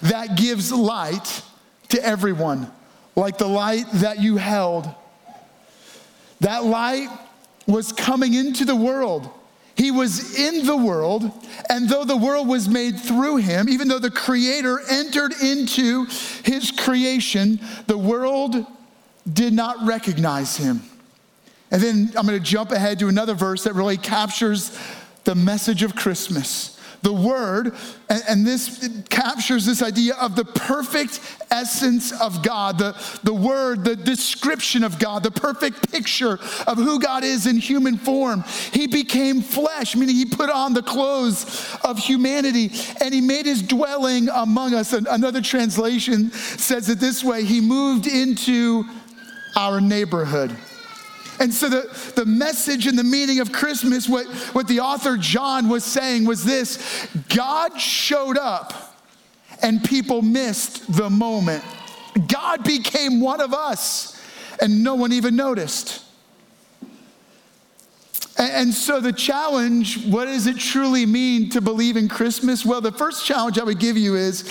that 0.00 0.38
gives 0.38 0.72
light 0.72 1.42
to 1.90 2.02
everyone, 2.02 2.72
like 3.14 3.36
the 3.36 3.46
light 3.46 3.84
that 3.92 4.20
you 4.22 4.38
held. 4.38 4.88
That 6.40 6.64
light 6.64 7.08
was 7.66 7.92
coming 7.92 8.32
into 8.32 8.64
the 8.64 8.74
world. 8.74 9.28
He 9.74 9.90
was 9.90 10.38
in 10.38 10.64
the 10.64 10.76
world, 10.78 11.30
and 11.68 11.90
though 11.90 12.04
the 12.04 12.16
world 12.16 12.48
was 12.48 12.70
made 12.70 12.98
through 12.98 13.36
him, 13.36 13.68
even 13.68 13.86
though 13.86 13.98
the 13.98 14.10
Creator 14.10 14.80
entered 14.88 15.34
into 15.42 16.06
his 16.42 16.70
creation, 16.70 17.60
the 17.86 17.98
world 17.98 18.64
did 19.30 19.52
not 19.52 19.86
recognize 19.86 20.56
him. 20.56 20.80
And 21.70 21.80
then 21.80 22.12
I'm 22.16 22.26
going 22.26 22.38
to 22.38 22.44
jump 22.44 22.72
ahead 22.72 22.98
to 22.98 23.08
another 23.08 23.34
verse 23.34 23.64
that 23.64 23.74
really 23.74 23.96
captures 23.96 24.76
the 25.24 25.34
message 25.34 25.82
of 25.82 25.94
Christmas. 25.94 26.78
the 27.02 27.12
Word, 27.12 27.74
and, 28.08 28.22
and 28.28 28.46
this 28.46 28.88
captures 29.08 29.64
this 29.64 29.82
idea 29.82 30.14
of 30.16 30.36
the 30.36 30.44
perfect 30.44 31.20
essence 31.50 32.12
of 32.20 32.42
God, 32.42 32.78
the, 32.78 32.94
the 33.22 33.32
Word, 33.32 33.84
the 33.84 33.96
description 33.96 34.84
of 34.84 34.98
God, 34.98 35.22
the 35.22 35.30
perfect 35.30 35.90
picture 35.90 36.38
of 36.66 36.76
who 36.76 37.00
God 37.00 37.24
is 37.24 37.46
in 37.46 37.56
human 37.56 37.96
form. 37.96 38.44
He 38.72 38.86
became 38.86 39.40
flesh, 39.40 39.96
meaning 39.96 40.16
He 40.16 40.26
put 40.26 40.50
on 40.50 40.74
the 40.74 40.82
clothes 40.82 41.76
of 41.84 41.98
humanity 41.98 42.70
and 43.00 43.14
He 43.14 43.20
made 43.20 43.46
His 43.46 43.62
dwelling 43.62 44.28
among 44.28 44.74
us. 44.74 44.92
Another 44.92 45.40
translation 45.40 46.30
says 46.32 46.88
it 46.88 47.00
this 47.00 47.24
way 47.24 47.44
He 47.44 47.60
moved 47.60 48.06
into 48.06 48.84
our 49.56 49.80
neighborhood. 49.80 50.54
And 51.40 51.52
so 51.52 51.70
the, 51.70 52.12
the 52.16 52.26
message 52.26 52.86
and 52.86 52.98
the 52.98 53.04
meaning 53.04 53.40
of 53.40 53.50
Christmas, 53.50 54.06
what, 54.06 54.26
what 54.54 54.68
the 54.68 54.80
author 54.80 55.16
John 55.16 55.70
was 55.70 55.84
saying 55.84 56.26
was 56.26 56.44
this 56.44 57.08
God 57.30 57.80
showed 57.80 58.36
up 58.36 58.94
and 59.62 59.82
people 59.82 60.20
missed 60.20 60.92
the 60.92 61.08
moment. 61.08 61.64
God 62.28 62.62
became 62.62 63.20
one 63.20 63.40
of 63.40 63.54
us 63.54 64.22
and 64.60 64.84
no 64.84 64.94
one 64.94 65.12
even 65.12 65.34
noticed. 65.34 66.04
And, 68.38 68.72
so 68.72 69.00
the 69.00 69.12
challenge, 69.12 70.06
what 70.06 70.24
does 70.24 70.46
it 70.46 70.56
truly 70.58 71.04
mean 71.04 71.50
to 71.50 71.60
believe 71.60 71.98
in 71.98 72.08
Christmas? 72.08 72.64
Well, 72.64 72.80
the 72.80 72.92
first 72.92 73.26
challenge 73.26 73.58
I 73.58 73.64
would 73.64 73.78
give 73.78 73.98
you 73.98 74.14
is 74.14 74.44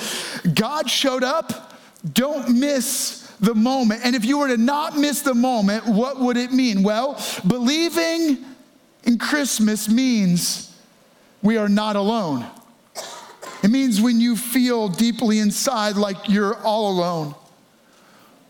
God 0.54 0.88
showed 0.88 1.24
up, 1.24 1.74
don't 2.14 2.60
miss 2.60 3.19
the 3.40 3.56
moment. 3.56 4.02
And 4.04 4.16
if 4.16 4.26
you 4.26 4.40
were 4.40 4.48
to 4.48 4.58
not 4.58 4.98
miss 4.98 5.22
the 5.22 5.34
moment, 5.34 5.86
what 5.86 6.20
would 6.20 6.38
it 6.38 6.52
mean? 6.52 6.84
Well, 6.84 7.22
believing 7.48 8.38
in 9.04 9.18
Christmas 9.18 9.90
means 9.90 10.76
we 11.42 11.58
are 11.58 11.70
not 11.70 11.96
alone. 11.96 12.46
It 13.64 13.72
means 13.72 14.02
when 14.02 14.20
you 14.20 14.36
feel 14.36 14.88
deeply 14.88 15.40
inside 15.40 15.96
like 15.96 16.30
you're 16.30 16.56
all 16.64 16.92
alone, 16.92 17.36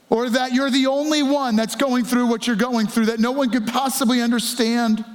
or 0.10 0.30
that 0.30 0.54
you're 0.54 0.72
the 0.72 0.88
only 0.88 1.22
one 1.22 1.56
that's 1.56 1.76
going 1.76 2.04
through 2.04 2.28
what 2.28 2.48
you're 2.48 2.56
going 2.56 2.88
through, 2.88 3.08
that 3.08 3.20
no 3.20 3.32
one 3.32 3.50
could 3.50 3.68
possibly 3.68 4.22
understand. 4.22 5.06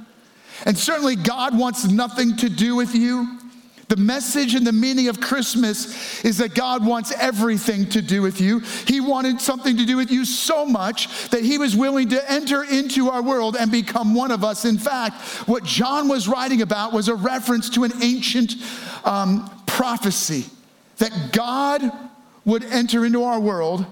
And 0.65 0.77
certainly, 0.77 1.17
God 1.17 1.57
wants 1.57 1.85
nothing 1.85 2.37
to 2.37 2.49
do 2.49 2.75
with 2.75 2.95
you. 2.95 3.39
The 3.87 3.97
message 3.97 4.55
and 4.55 4.65
the 4.65 4.71
meaning 4.71 5.09
of 5.09 5.21
Christmas 5.21 6.23
is 6.25 6.39
that 6.39 6.55
God 6.55 6.83
wants 6.83 7.11
everything 7.11 7.87
to 7.89 8.01
do 8.01 8.21
with 8.21 8.41
you. 8.41 8.59
He 8.87 8.99
wanted 8.99 9.39
something 9.39 9.77
to 9.77 9.85
do 9.85 9.95
with 9.97 10.09
you 10.09 10.25
so 10.25 10.65
much 10.65 11.29
that 11.29 11.43
he 11.43 11.59
was 11.59 11.75
willing 11.75 12.09
to 12.09 12.31
enter 12.31 12.63
into 12.63 13.09
our 13.09 13.21
world 13.21 13.55
and 13.55 13.71
become 13.71 14.15
one 14.15 14.31
of 14.31 14.43
us. 14.43 14.65
In 14.65 14.79
fact, 14.79 15.21
what 15.47 15.63
John 15.63 16.07
was 16.07 16.27
writing 16.27 16.63
about 16.63 16.93
was 16.93 17.09
a 17.09 17.15
reference 17.15 17.69
to 17.71 17.83
an 17.83 17.91
ancient 18.01 18.55
um, 19.03 19.49
prophecy 19.67 20.45
that 20.97 21.31
God 21.31 21.83
would 22.43 22.63
enter 22.63 23.05
into 23.05 23.23
our 23.23 23.39
world, 23.39 23.85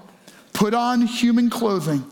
put 0.54 0.74
on 0.74 1.02
human 1.02 1.52
clothing, 1.52 2.04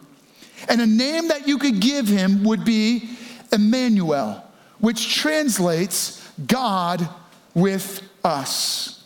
and 0.70 0.82
a 0.82 0.86
name 0.86 1.30
that 1.30 1.48
you 1.48 1.58
could 1.58 1.80
give 1.80 2.08
him 2.08 2.44
would 2.44 2.64
be 2.64 3.10
Emmanuel, 3.52 4.44
which 4.80 5.16
translates 5.16 6.28
God 6.46 7.10
with 7.54 8.02
us. 8.24 9.04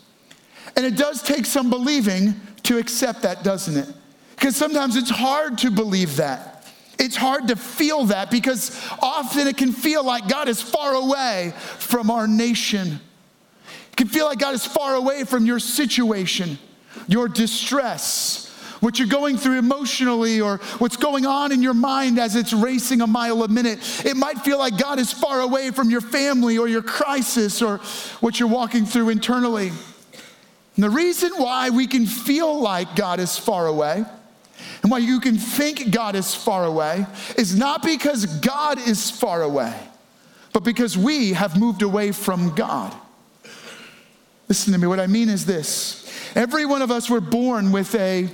And 0.76 0.86
it 0.86 0.98
does 0.98 1.22
take 1.22 1.46
some 1.46 1.70
believing 1.70 2.36
to 2.64 2.78
accept 2.78 3.22
that, 3.22 3.44
doesn't 3.44 3.78
it? 3.78 3.94
Because 4.36 4.56
sometimes 4.56 4.96
it's 4.96 5.10
hard 5.10 5.58
to 5.60 5.72
believe 5.72 6.18
that. 6.18 6.68
It's 6.98 7.16
hard 7.16 7.48
to 7.50 7.56
feel 7.56 8.06
that 8.06 8.32
because 8.32 8.82
often 9.02 9.48
it 9.48 9.58
can 9.58 9.72
feel 9.72 10.04
like 10.04 10.28
God 10.28 10.48
is 10.48 10.62
far 10.62 10.94
away 10.94 11.54
from 11.56 12.10
our 12.10 12.28
nation. 12.28 13.00
It 13.92 13.96
can 13.98 14.08
feel 14.08 14.26
like 14.26 14.40
God 14.40 14.54
is 14.54 14.66
far 14.66 14.96
away 14.96 15.24
from 15.24 15.46
your 15.46 15.60
situation, 15.60 16.58
your 17.08 17.28
distress, 17.28 18.45
what 18.80 19.00
you're 19.00 19.08
going 19.08 19.38
through 19.38 19.58
emotionally 19.58 20.42
or 20.42 20.58
what's 20.78 20.98
going 20.98 21.26
on 21.26 21.52
in 21.52 21.62
your 21.62 21.74
mind 21.74 22.20
as 22.20 22.36
it's 22.36 22.54
racing 22.54 23.02
a 23.02 23.08
mile 23.08 23.44
a 23.44 23.48
minute. 23.48 23.80
It 24.06 24.18
might 24.18 24.40
feel 24.40 24.58
like 24.58 24.78
God 24.78 25.00
is 25.00 25.12
far 25.12 25.42
away 25.42 25.72
from 25.72 25.90
your 25.90 26.02
family 26.02 26.58
or 26.58 26.68
your 26.68 26.82
crisis 26.82 27.62
or 27.62 27.78
what 28.20 28.40
you're 28.40 28.50
walking 28.50 28.86
through 28.86 29.10
internally. 29.10 29.70
And 29.70 30.84
the 30.84 30.90
reason 30.90 31.32
why 31.38 31.70
we 31.70 31.88
can 31.88 32.06
feel 32.06 32.60
like 32.60 32.96
God 32.96 33.20
is 33.20 33.38
far 33.38 33.68
away 33.68 34.04
and 34.82 34.92
why 34.92 34.98
you 35.00 35.20
can 35.20 35.38
think 35.38 35.92
God 35.92 36.16
is 36.16 36.36
far 36.36 36.66
away 36.66 37.06
is 37.38 37.58
not 37.58 37.82
because 37.82 38.26
God 38.26 38.78
is 38.88 39.10
far 39.10 39.42
away, 39.42 39.74
but 40.54 40.64
because 40.64 40.98
we 40.98 41.34
have 41.34 41.60
moved 41.60 41.82
away 41.82 42.12
from 42.12 42.54
God. 42.56 42.96
Listen 44.48 44.74
to 44.74 44.80
me, 44.80 44.88
what 44.88 45.00
I 45.00 45.08
mean 45.08 45.30
is 45.30 45.46
this 45.46 46.02
every 46.36 46.66
one 46.66 46.82
of 46.82 46.92
us 46.92 47.10
were 47.10 47.22
born 47.22 47.72
with 47.72 47.96
a 47.96 48.30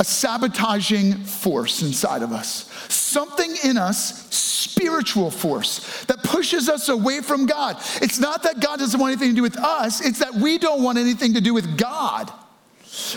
a 0.00 0.04
sabotaging 0.04 1.12
force 1.12 1.82
inside 1.82 2.22
of 2.22 2.32
us. 2.32 2.66
Something 2.92 3.54
in 3.62 3.76
us, 3.76 4.34
spiritual 4.34 5.30
force, 5.30 6.04
that 6.06 6.24
pushes 6.24 6.70
us 6.70 6.88
away 6.88 7.20
from 7.20 7.44
God. 7.44 7.76
It's 8.00 8.18
not 8.18 8.42
that 8.44 8.60
God 8.60 8.78
doesn't 8.78 8.98
want 8.98 9.12
anything 9.12 9.30
to 9.30 9.36
do 9.36 9.42
with 9.42 9.58
us, 9.58 10.04
it's 10.04 10.18
that 10.20 10.34
we 10.34 10.56
don't 10.56 10.82
want 10.82 10.96
anything 10.96 11.34
to 11.34 11.40
do 11.42 11.52
with 11.52 11.76
God. 11.76 12.32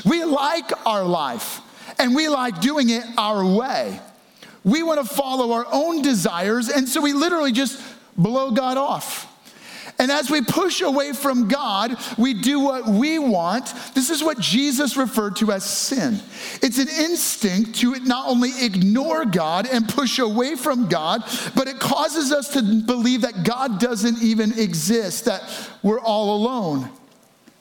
We 0.05 0.25
like 0.25 0.71
our 0.85 1.05
life 1.05 1.61
and 1.99 2.13
we 2.13 2.27
like 2.27 2.59
doing 2.59 2.89
it 2.89 3.03
our 3.17 3.45
way. 3.45 3.99
We 4.65 4.83
want 4.83 4.99
to 4.99 5.15
follow 5.15 5.53
our 5.53 5.65
own 5.71 6.01
desires, 6.01 6.69
and 6.69 6.87
so 6.87 7.01
we 7.01 7.13
literally 7.13 7.51
just 7.51 7.81
blow 8.17 8.51
God 8.51 8.77
off. 8.77 9.32
And 10.03 10.11
as 10.11 10.29
we 10.29 10.41
push 10.41 10.81
away 10.81 11.13
from 11.13 11.47
God, 11.47 11.95
we 12.17 12.33
do 12.33 12.59
what 12.59 12.85
we 12.85 13.19
want. 13.19 13.73
This 13.93 14.09
is 14.09 14.21
what 14.21 14.37
Jesus 14.37 14.97
referred 14.97 15.37
to 15.37 15.53
as 15.53 15.63
sin. 15.63 16.19
It's 16.61 16.77
an 16.77 16.89
instinct 16.89 17.75
to 17.75 17.95
not 18.01 18.27
only 18.27 18.49
ignore 18.59 19.23
God 19.23 19.65
and 19.65 19.87
push 19.87 20.19
away 20.19 20.57
from 20.57 20.89
God, 20.89 21.23
but 21.55 21.69
it 21.69 21.79
causes 21.79 22.33
us 22.33 22.49
to 22.49 22.61
believe 22.61 23.21
that 23.21 23.45
God 23.45 23.79
doesn't 23.79 24.21
even 24.21 24.59
exist, 24.59 25.23
that 25.23 25.41
we're 25.83 26.01
all 26.01 26.35
alone 26.35 26.89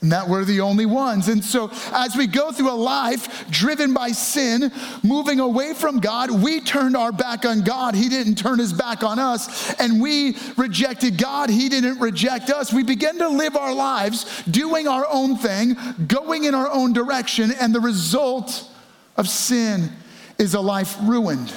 and 0.02 0.11
that 0.11 0.28
we're 0.28 0.44
the 0.44 0.61
only 0.61 0.85
ones. 0.85 1.28
And 1.28 1.42
so, 1.42 1.71
as 1.92 2.16
we 2.16 2.26
go 2.26 2.50
through 2.50 2.71
a 2.71 2.75
life 2.75 3.49
driven 3.50 3.94
by 3.94 4.11
sin, 4.11 4.73
moving 5.04 5.38
away 5.38 5.75
from 5.75 6.00
God, 6.00 6.30
we 6.30 6.61
turned 6.61 6.97
our 6.97 7.12
back 7.12 7.47
on 7.47 7.62
God. 7.62 7.94
He 7.94 8.09
didn't 8.09 8.35
turn 8.35 8.59
his 8.59 8.73
back 8.73 9.04
on 9.04 9.21
us. 9.21 9.73
And 9.75 10.02
we 10.02 10.37
rejected 10.56 11.18
God. 11.18 11.49
He 11.49 11.68
didn't 11.68 12.00
reject 12.00 12.50
us. 12.50 12.73
We 12.73 12.82
began 12.82 13.16
to 13.18 13.28
live 13.28 13.56
our 13.56 13.73
lives 13.73 14.42
doing 14.50 14.88
our 14.88 15.06
own 15.09 15.37
thing, 15.37 15.76
going 16.09 16.44
in 16.44 16.54
our 16.54 16.68
own 16.68 16.92
direction. 16.92 17.52
And 17.61 17.73
the 17.73 17.80
result 17.80 18.68
of 19.16 19.28
sin 19.28 19.90
is 20.37 20.54
a 20.54 20.61
life 20.61 20.97
ruined. 21.02 21.52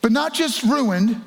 But 0.00 0.10
not 0.10 0.34
just 0.34 0.64
ruined 0.64 1.20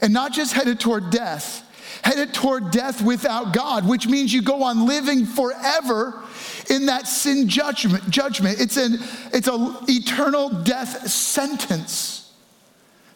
and 0.00 0.14
not 0.14 0.32
just 0.32 0.54
headed 0.54 0.80
toward 0.80 1.10
death 1.10 1.63
headed 2.04 2.34
toward 2.34 2.70
death 2.70 3.02
without 3.02 3.54
God, 3.54 3.88
which 3.88 4.06
means 4.06 4.32
you 4.32 4.42
go 4.42 4.62
on 4.62 4.86
living 4.86 5.24
forever 5.24 6.22
in 6.68 6.86
that 6.86 7.08
sin 7.08 7.48
judgment. 7.48 8.08
judgment. 8.10 8.60
It's 8.60 8.76
an 8.76 8.98
it's 9.32 9.48
a 9.48 9.76
eternal 9.88 10.50
death 10.50 11.08
sentence. 11.10 12.32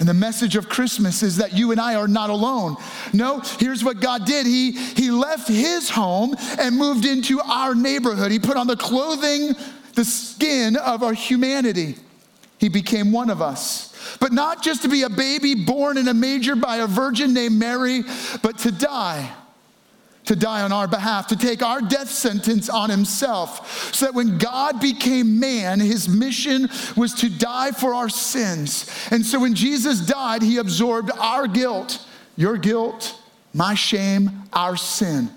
And 0.00 0.08
the 0.08 0.14
message 0.14 0.56
of 0.56 0.68
Christmas 0.68 1.22
is 1.22 1.38
that 1.38 1.54
you 1.54 1.72
and 1.72 1.80
I 1.80 1.96
are 1.96 2.06
not 2.06 2.30
alone. 2.30 2.76
No, 3.12 3.40
here's 3.58 3.82
what 3.82 4.00
God 4.00 4.24
did. 4.24 4.46
He, 4.46 4.70
he 4.70 5.10
left 5.10 5.48
his 5.48 5.90
home 5.90 6.36
and 6.56 6.76
moved 6.76 7.04
into 7.04 7.40
our 7.40 7.74
neighborhood. 7.74 8.30
He 8.30 8.38
put 8.38 8.56
on 8.56 8.68
the 8.68 8.76
clothing, 8.76 9.56
the 9.94 10.04
skin 10.04 10.76
of 10.76 11.02
our 11.02 11.12
humanity. 11.12 11.96
He 12.58 12.68
became 12.68 13.12
one 13.12 13.30
of 13.30 13.40
us. 13.40 13.94
But 14.20 14.32
not 14.32 14.62
just 14.62 14.82
to 14.82 14.88
be 14.88 15.02
a 15.02 15.08
baby 15.08 15.54
born 15.54 15.96
in 15.96 16.08
a 16.08 16.14
manger 16.14 16.56
by 16.56 16.76
a 16.78 16.86
virgin 16.86 17.32
named 17.32 17.58
Mary, 17.58 18.02
but 18.42 18.58
to 18.58 18.72
die. 18.72 19.32
To 20.24 20.36
die 20.36 20.60
on 20.60 20.72
our 20.72 20.86
behalf, 20.86 21.28
to 21.28 21.36
take 21.36 21.62
our 21.62 21.80
death 21.80 22.10
sentence 22.10 22.68
on 22.68 22.90
himself, 22.90 23.94
so 23.94 24.04
that 24.04 24.14
when 24.14 24.36
God 24.36 24.78
became 24.78 25.40
man, 25.40 25.80
his 25.80 26.06
mission 26.06 26.68
was 26.96 27.14
to 27.14 27.30
die 27.30 27.70
for 27.70 27.94
our 27.94 28.10
sins. 28.10 28.90
And 29.10 29.24
so 29.24 29.40
when 29.40 29.54
Jesus 29.54 30.04
died, 30.04 30.42
he 30.42 30.58
absorbed 30.58 31.10
our 31.18 31.46
guilt, 31.46 32.06
your 32.36 32.58
guilt, 32.58 33.18
my 33.54 33.74
shame, 33.74 34.42
our 34.52 34.76
sin. 34.76 35.30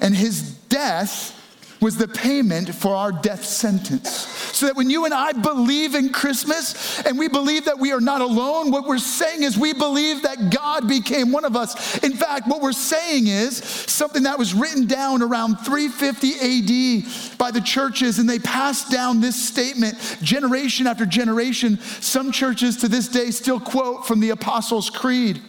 And 0.00 0.14
his 0.14 0.54
death 0.70 1.36
was 1.80 1.96
the 1.96 2.08
payment 2.08 2.74
for 2.74 2.94
our 2.94 3.10
death 3.10 3.44
sentence. 3.44 4.10
So 4.10 4.66
that 4.66 4.76
when 4.76 4.90
you 4.90 5.06
and 5.06 5.14
I 5.14 5.32
believe 5.32 5.94
in 5.94 6.10
Christmas 6.10 7.00
and 7.06 7.18
we 7.18 7.28
believe 7.28 7.64
that 7.64 7.78
we 7.78 7.92
are 7.92 8.00
not 8.00 8.20
alone, 8.20 8.70
what 8.70 8.86
we're 8.86 8.98
saying 8.98 9.42
is 9.42 9.56
we 9.56 9.72
believe 9.72 10.22
that 10.22 10.50
God 10.50 10.86
became 10.86 11.32
one 11.32 11.46
of 11.46 11.56
us. 11.56 11.98
In 12.04 12.12
fact, 12.12 12.46
what 12.46 12.60
we're 12.60 12.72
saying 12.72 13.28
is 13.28 13.56
something 13.56 14.24
that 14.24 14.38
was 14.38 14.52
written 14.52 14.86
down 14.86 15.22
around 15.22 15.56
350 15.56 16.34
AD 16.34 17.38
by 17.38 17.50
the 17.50 17.60
churches, 17.60 18.18
and 18.18 18.28
they 18.28 18.38
passed 18.38 18.90
down 18.90 19.20
this 19.20 19.40
statement 19.40 19.96
generation 20.20 20.86
after 20.86 21.06
generation. 21.06 21.78
Some 21.80 22.30
churches 22.30 22.76
to 22.78 22.88
this 22.88 23.08
day 23.08 23.30
still 23.30 23.60
quote 23.60 24.06
from 24.06 24.20
the 24.20 24.30
Apostles' 24.30 24.90
Creed. 24.90 25.40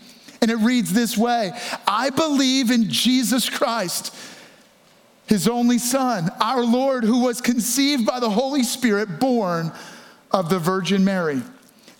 And 0.41 0.49
it 0.49 0.55
reads 0.55 0.91
this 0.91 1.17
way 1.17 1.51
I 1.87 2.09
believe 2.09 2.71
in 2.71 2.89
Jesus 2.89 3.49
Christ, 3.49 4.13
his 5.27 5.47
only 5.47 5.77
Son, 5.77 6.29
our 6.39 6.63
Lord, 6.63 7.03
who 7.03 7.23
was 7.23 7.41
conceived 7.41 8.05
by 8.05 8.19
the 8.19 8.29
Holy 8.29 8.63
Spirit, 8.63 9.19
born 9.19 9.71
of 10.31 10.49
the 10.49 10.59
Virgin 10.59 11.03
Mary. 11.03 11.41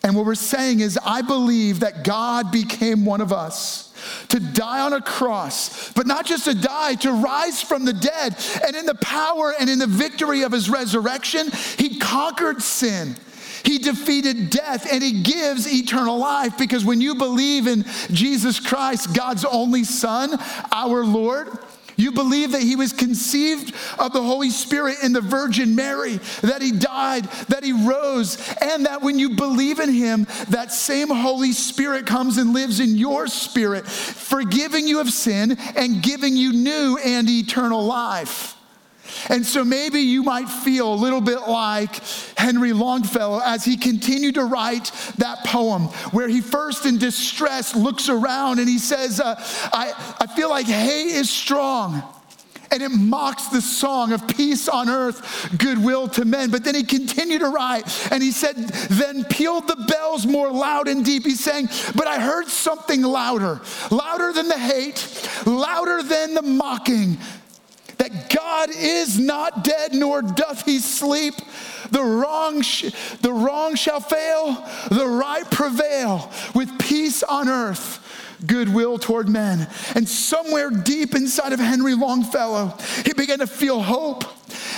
And 0.03 0.15
what 0.15 0.25
we're 0.25 0.35
saying 0.35 0.79
is, 0.79 0.97
I 1.03 1.21
believe 1.21 1.81
that 1.81 2.03
God 2.03 2.51
became 2.51 3.05
one 3.05 3.21
of 3.21 3.31
us 3.31 3.93
to 4.29 4.39
die 4.39 4.79
on 4.79 4.93
a 4.93 5.01
cross, 5.01 5.93
but 5.93 6.07
not 6.07 6.25
just 6.25 6.45
to 6.45 6.55
die, 6.55 6.95
to 6.95 7.11
rise 7.11 7.61
from 7.61 7.85
the 7.85 7.93
dead. 7.93 8.35
And 8.65 8.75
in 8.75 8.85
the 8.87 8.95
power 8.95 9.53
and 9.59 9.69
in 9.69 9.77
the 9.77 9.87
victory 9.87 10.41
of 10.41 10.51
his 10.51 10.69
resurrection, 10.69 11.49
he 11.77 11.99
conquered 11.99 12.63
sin. 12.63 13.15
He 13.63 13.77
defeated 13.77 14.49
death 14.49 14.91
and 14.91 15.03
he 15.03 15.21
gives 15.21 15.71
eternal 15.71 16.17
life 16.17 16.57
because 16.57 16.83
when 16.83 16.99
you 16.99 17.13
believe 17.13 17.67
in 17.67 17.85
Jesus 18.11 18.59
Christ, 18.59 19.13
God's 19.13 19.45
only 19.45 19.83
Son, 19.83 20.39
our 20.71 21.05
Lord, 21.05 21.59
you 22.01 22.11
believe 22.11 22.51
that 22.51 22.61
he 22.61 22.75
was 22.75 22.93
conceived 22.93 23.73
of 23.99 24.13
the 24.13 24.21
Holy 24.21 24.49
Spirit 24.49 24.97
in 25.03 25.13
the 25.13 25.21
Virgin 25.21 25.75
Mary, 25.75 26.17
that 26.41 26.61
he 26.61 26.71
died, 26.71 27.25
that 27.49 27.63
he 27.63 27.71
rose, 27.71 28.37
and 28.61 28.85
that 28.85 29.01
when 29.01 29.19
you 29.19 29.31
believe 29.31 29.79
in 29.79 29.91
him, 29.91 30.25
that 30.49 30.71
same 30.71 31.09
Holy 31.09 31.51
Spirit 31.51 32.05
comes 32.05 32.37
and 32.37 32.53
lives 32.53 32.79
in 32.79 32.97
your 32.97 33.27
spirit, 33.27 33.87
forgiving 33.87 34.87
you 34.87 34.99
of 34.99 35.11
sin 35.11 35.57
and 35.75 36.01
giving 36.01 36.35
you 36.35 36.53
new 36.53 36.97
and 37.03 37.29
eternal 37.29 37.83
life. 37.83 38.57
And 39.29 39.45
so 39.45 39.63
maybe 39.63 39.99
you 39.99 40.23
might 40.23 40.49
feel 40.49 40.93
a 40.93 40.95
little 40.95 41.21
bit 41.21 41.41
like 41.47 42.01
Henry 42.37 42.73
Longfellow 42.73 43.41
as 43.43 43.63
he 43.63 43.77
continued 43.77 44.35
to 44.35 44.45
write 44.45 44.91
that 45.17 45.45
poem, 45.45 45.83
where 46.11 46.27
he 46.27 46.41
first 46.41 46.85
in 46.85 46.97
distress 46.97 47.75
looks 47.75 48.09
around 48.09 48.59
and 48.59 48.67
he 48.67 48.79
says, 48.79 49.19
uh, 49.19 49.35
I, 49.73 50.15
I 50.19 50.27
feel 50.27 50.49
like 50.49 50.65
hay 50.65 51.03
is 51.03 51.29
strong 51.29 52.03
and 52.71 52.81
it 52.81 52.89
mocks 52.89 53.47
the 53.47 53.61
song 53.61 54.13
of 54.13 54.27
peace 54.29 54.69
on 54.69 54.89
earth, 54.89 55.53
goodwill 55.57 56.07
to 56.07 56.25
men. 56.25 56.49
But 56.49 56.63
then 56.63 56.73
he 56.73 56.83
continued 56.83 57.39
to 57.39 57.49
write, 57.49 57.83
and 58.11 58.23
he 58.23 58.31
said, 58.31 58.55
Then 58.55 59.25
pealed 59.25 59.67
the 59.67 59.75
bells 59.75 60.25
more 60.25 60.49
loud 60.49 60.87
and 60.87 61.03
deep. 61.03 61.25
He's 61.25 61.41
saying, 61.41 61.67
But 61.95 62.07
I 62.07 62.19
heard 62.19 62.47
something 62.47 63.01
louder, 63.01 63.59
louder 63.91 64.31
than 64.31 64.47
the 64.47 64.57
hate, 64.57 65.29
louder 65.45 66.01
than 66.01 66.33
the 66.33 66.41
mocking, 66.41 67.17
that 68.01 68.31
God 68.35 68.71
is 68.75 69.19
not 69.19 69.63
dead, 69.63 69.93
nor 69.93 70.23
doth 70.23 70.65
he 70.65 70.79
sleep. 70.79 71.35
The 71.91 72.01
wrong, 72.01 72.63
sh- 72.63 72.89
the 73.21 73.31
wrong 73.31 73.75
shall 73.75 73.99
fail, 73.99 74.53
the 74.89 75.05
right 75.05 75.49
prevail, 75.51 76.31
with 76.55 76.79
peace 76.79 77.21
on 77.21 77.47
earth 77.47 77.99
goodwill 78.47 78.97
toward 78.97 79.29
men. 79.29 79.67
And 79.93 80.09
somewhere 80.09 80.71
deep 80.71 81.13
inside 81.13 81.53
of 81.53 81.59
Henry 81.59 81.93
Longfellow, 81.93 82.75
he 83.05 83.13
began 83.13 83.37
to 83.37 83.45
feel 83.45 83.79
hope 83.79 84.23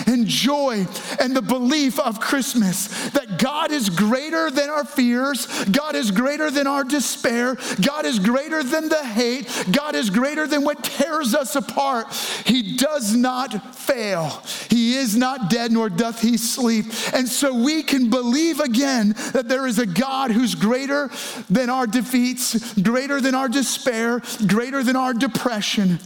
and 0.07 0.27
joy 0.27 0.85
and 1.19 1.35
the 1.35 1.41
belief 1.41 1.99
of 1.99 2.19
Christmas 2.19 3.09
that 3.11 3.39
God 3.39 3.71
is 3.71 3.89
greater 3.89 4.49
than 4.49 4.69
our 4.69 4.85
fears, 4.85 5.47
God 5.65 5.95
is 5.95 6.11
greater 6.11 6.49
than 6.49 6.67
our 6.67 6.83
despair, 6.83 7.57
God 7.81 8.05
is 8.05 8.19
greater 8.19 8.63
than 8.63 8.89
the 8.89 9.03
hate, 9.03 9.47
God 9.71 9.95
is 9.95 10.09
greater 10.09 10.47
than 10.47 10.63
what 10.63 10.83
tears 10.83 11.33
us 11.35 11.55
apart. 11.55 12.13
He 12.45 12.77
does 12.77 13.15
not 13.15 13.75
fail, 13.75 14.29
He 14.69 14.95
is 14.95 15.15
not 15.15 15.49
dead, 15.49 15.71
nor 15.71 15.89
doth 15.89 16.21
He 16.21 16.37
sleep. 16.37 16.85
And 17.13 17.27
so 17.27 17.53
we 17.53 17.83
can 17.83 18.09
believe 18.09 18.59
again 18.59 19.13
that 19.33 19.47
there 19.47 19.67
is 19.67 19.79
a 19.79 19.85
God 19.85 20.31
who's 20.31 20.55
greater 20.55 21.09
than 21.49 21.69
our 21.69 21.87
defeats, 21.87 22.73
greater 22.79 23.21
than 23.21 23.35
our 23.35 23.49
despair, 23.49 24.21
greater 24.47 24.83
than 24.83 24.95
our 24.95 25.13
depression. 25.13 25.99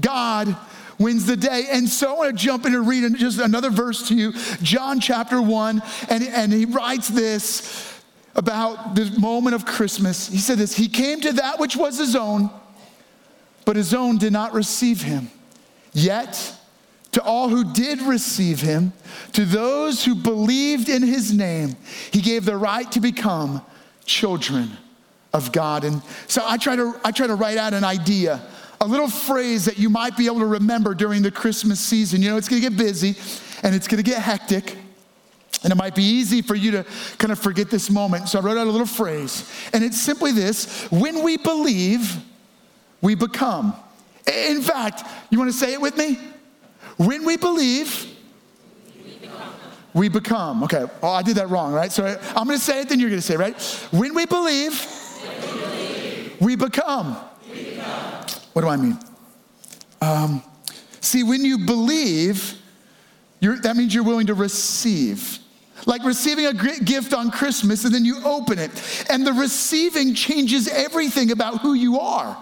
God 0.00 0.56
wins 0.98 1.26
the 1.26 1.36
day. 1.36 1.66
And 1.70 1.88
so 1.88 2.14
I 2.14 2.18
want 2.18 2.38
to 2.38 2.44
jump 2.44 2.66
in 2.66 2.74
and 2.74 2.86
read 2.86 3.14
just 3.16 3.38
another 3.38 3.70
verse 3.70 4.08
to 4.08 4.14
you, 4.14 4.32
John 4.62 5.00
chapter 5.00 5.40
1, 5.40 5.82
and, 6.08 6.24
and 6.24 6.52
he 6.52 6.64
writes 6.64 7.08
this 7.08 8.02
about 8.34 8.94
the 8.94 9.14
moment 9.18 9.54
of 9.54 9.64
Christmas. 9.64 10.28
He 10.28 10.38
said 10.38 10.58
this 10.58 10.76
He 10.76 10.88
came 10.88 11.20
to 11.20 11.32
that 11.34 11.58
which 11.58 11.76
was 11.76 11.98
his 11.98 12.16
own, 12.16 12.50
but 13.64 13.76
his 13.76 13.94
own 13.94 14.18
did 14.18 14.32
not 14.32 14.52
receive 14.52 15.02
him. 15.02 15.30
Yet, 15.92 16.54
to 17.12 17.22
all 17.22 17.48
who 17.48 17.72
did 17.72 18.02
receive 18.02 18.60
him, 18.60 18.92
to 19.32 19.44
those 19.44 20.04
who 20.04 20.16
believed 20.16 20.88
in 20.88 21.02
his 21.02 21.32
name, 21.32 21.76
he 22.10 22.20
gave 22.20 22.44
the 22.44 22.56
right 22.56 22.90
to 22.92 23.00
become 23.00 23.64
children 24.04 24.70
of 25.32 25.52
God. 25.52 25.84
And 25.84 26.02
so 26.26 26.42
I 26.44 26.56
try 26.56 26.76
to, 26.76 26.94
I 27.04 27.12
try 27.12 27.28
to 27.28 27.34
write 27.36 27.56
out 27.56 27.72
an 27.72 27.84
idea 27.84 28.40
a 28.84 28.86
little 28.86 29.08
phrase 29.08 29.64
that 29.64 29.78
you 29.78 29.88
might 29.88 30.16
be 30.16 30.26
able 30.26 30.40
to 30.40 30.46
remember 30.46 30.94
during 30.94 31.22
the 31.22 31.30
Christmas 31.30 31.80
season. 31.80 32.20
You 32.20 32.30
know, 32.30 32.36
it's 32.36 32.48
gonna 32.48 32.60
get 32.60 32.76
busy 32.76 33.16
and 33.62 33.74
it's 33.74 33.88
gonna 33.88 34.02
get 34.02 34.20
hectic. 34.20 34.76
And 35.62 35.72
it 35.72 35.76
might 35.76 35.94
be 35.94 36.02
easy 36.02 36.42
for 36.42 36.54
you 36.54 36.70
to 36.72 36.84
kind 37.16 37.32
of 37.32 37.38
forget 37.38 37.70
this 37.70 37.88
moment. 37.88 38.28
So 38.28 38.38
I 38.38 38.42
wrote 38.42 38.58
out 38.58 38.66
a 38.66 38.70
little 38.70 38.86
phrase. 38.86 39.50
And 39.72 39.82
it's 39.82 39.98
simply 39.98 40.32
this 40.32 40.82
when 40.90 41.22
we 41.22 41.38
believe, 41.38 42.16
we 43.00 43.14
become. 43.14 43.74
In 44.26 44.60
fact, 44.60 45.02
you 45.30 45.38
wanna 45.38 45.52
say 45.52 45.72
it 45.72 45.80
with 45.80 45.96
me? 45.96 46.18
When 46.98 47.24
we 47.24 47.36
believe, 47.36 48.14
we 49.94 50.08
become. 50.08 50.64
Okay, 50.64 50.84
oh, 51.02 51.10
I 51.10 51.22
did 51.22 51.36
that 51.36 51.48
wrong, 51.48 51.72
right? 51.72 51.90
So 51.90 52.04
I'm 52.04 52.46
gonna 52.46 52.58
say 52.58 52.80
it, 52.80 52.88
then 52.88 53.00
you're 53.00 53.10
gonna 53.10 53.22
say 53.22 53.34
it, 53.34 53.40
right? 53.40 53.58
When 53.92 54.14
we 54.14 54.26
believe, 54.26 54.78
when 54.82 55.40
we, 55.40 55.50
believe 55.50 56.40
we 56.40 56.56
become. 56.56 57.16
What 58.54 58.62
do 58.62 58.68
I 58.68 58.76
mean? 58.76 58.98
Um, 60.00 60.42
see, 61.00 61.22
when 61.22 61.44
you 61.44 61.58
believe, 61.58 62.54
that 63.40 63.76
means 63.76 63.94
you're 63.94 64.04
willing 64.04 64.28
to 64.28 64.34
receive. 64.34 65.38
Like 65.86 66.04
receiving 66.04 66.46
a 66.46 66.54
gift 66.54 67.12
on 67.12 67.30
Christmas 67.30 67.84
and 67.84 67.94
then 67.94 68.04
you 68.04 68.22
open 68.24 68.58
it. 68.58 68.70
And 69.10 69.26
the 69.26 69.32
receiving 69.32 70.14
changes 70.14 70.68
everything 70.68 71.30
about 71.30 71.60
who 71.60 71.74
you 71.74 71.98
are. 72.00 72.34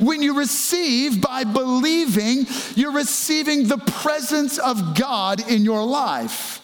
When 0.00 0.22
you 0.22 0.36
receive 0.36 1.20
by 1.20 1.44
believing, 1.44 2.46
you're 2.74 2.92
receiving 2.92 3.68
the 3.68 3.78
presence 3.78 4.58
of 4.58 4.98
God 4.98 5.48
in 5.48 5.64
your 5.64 5.84
life. 5.84 6.60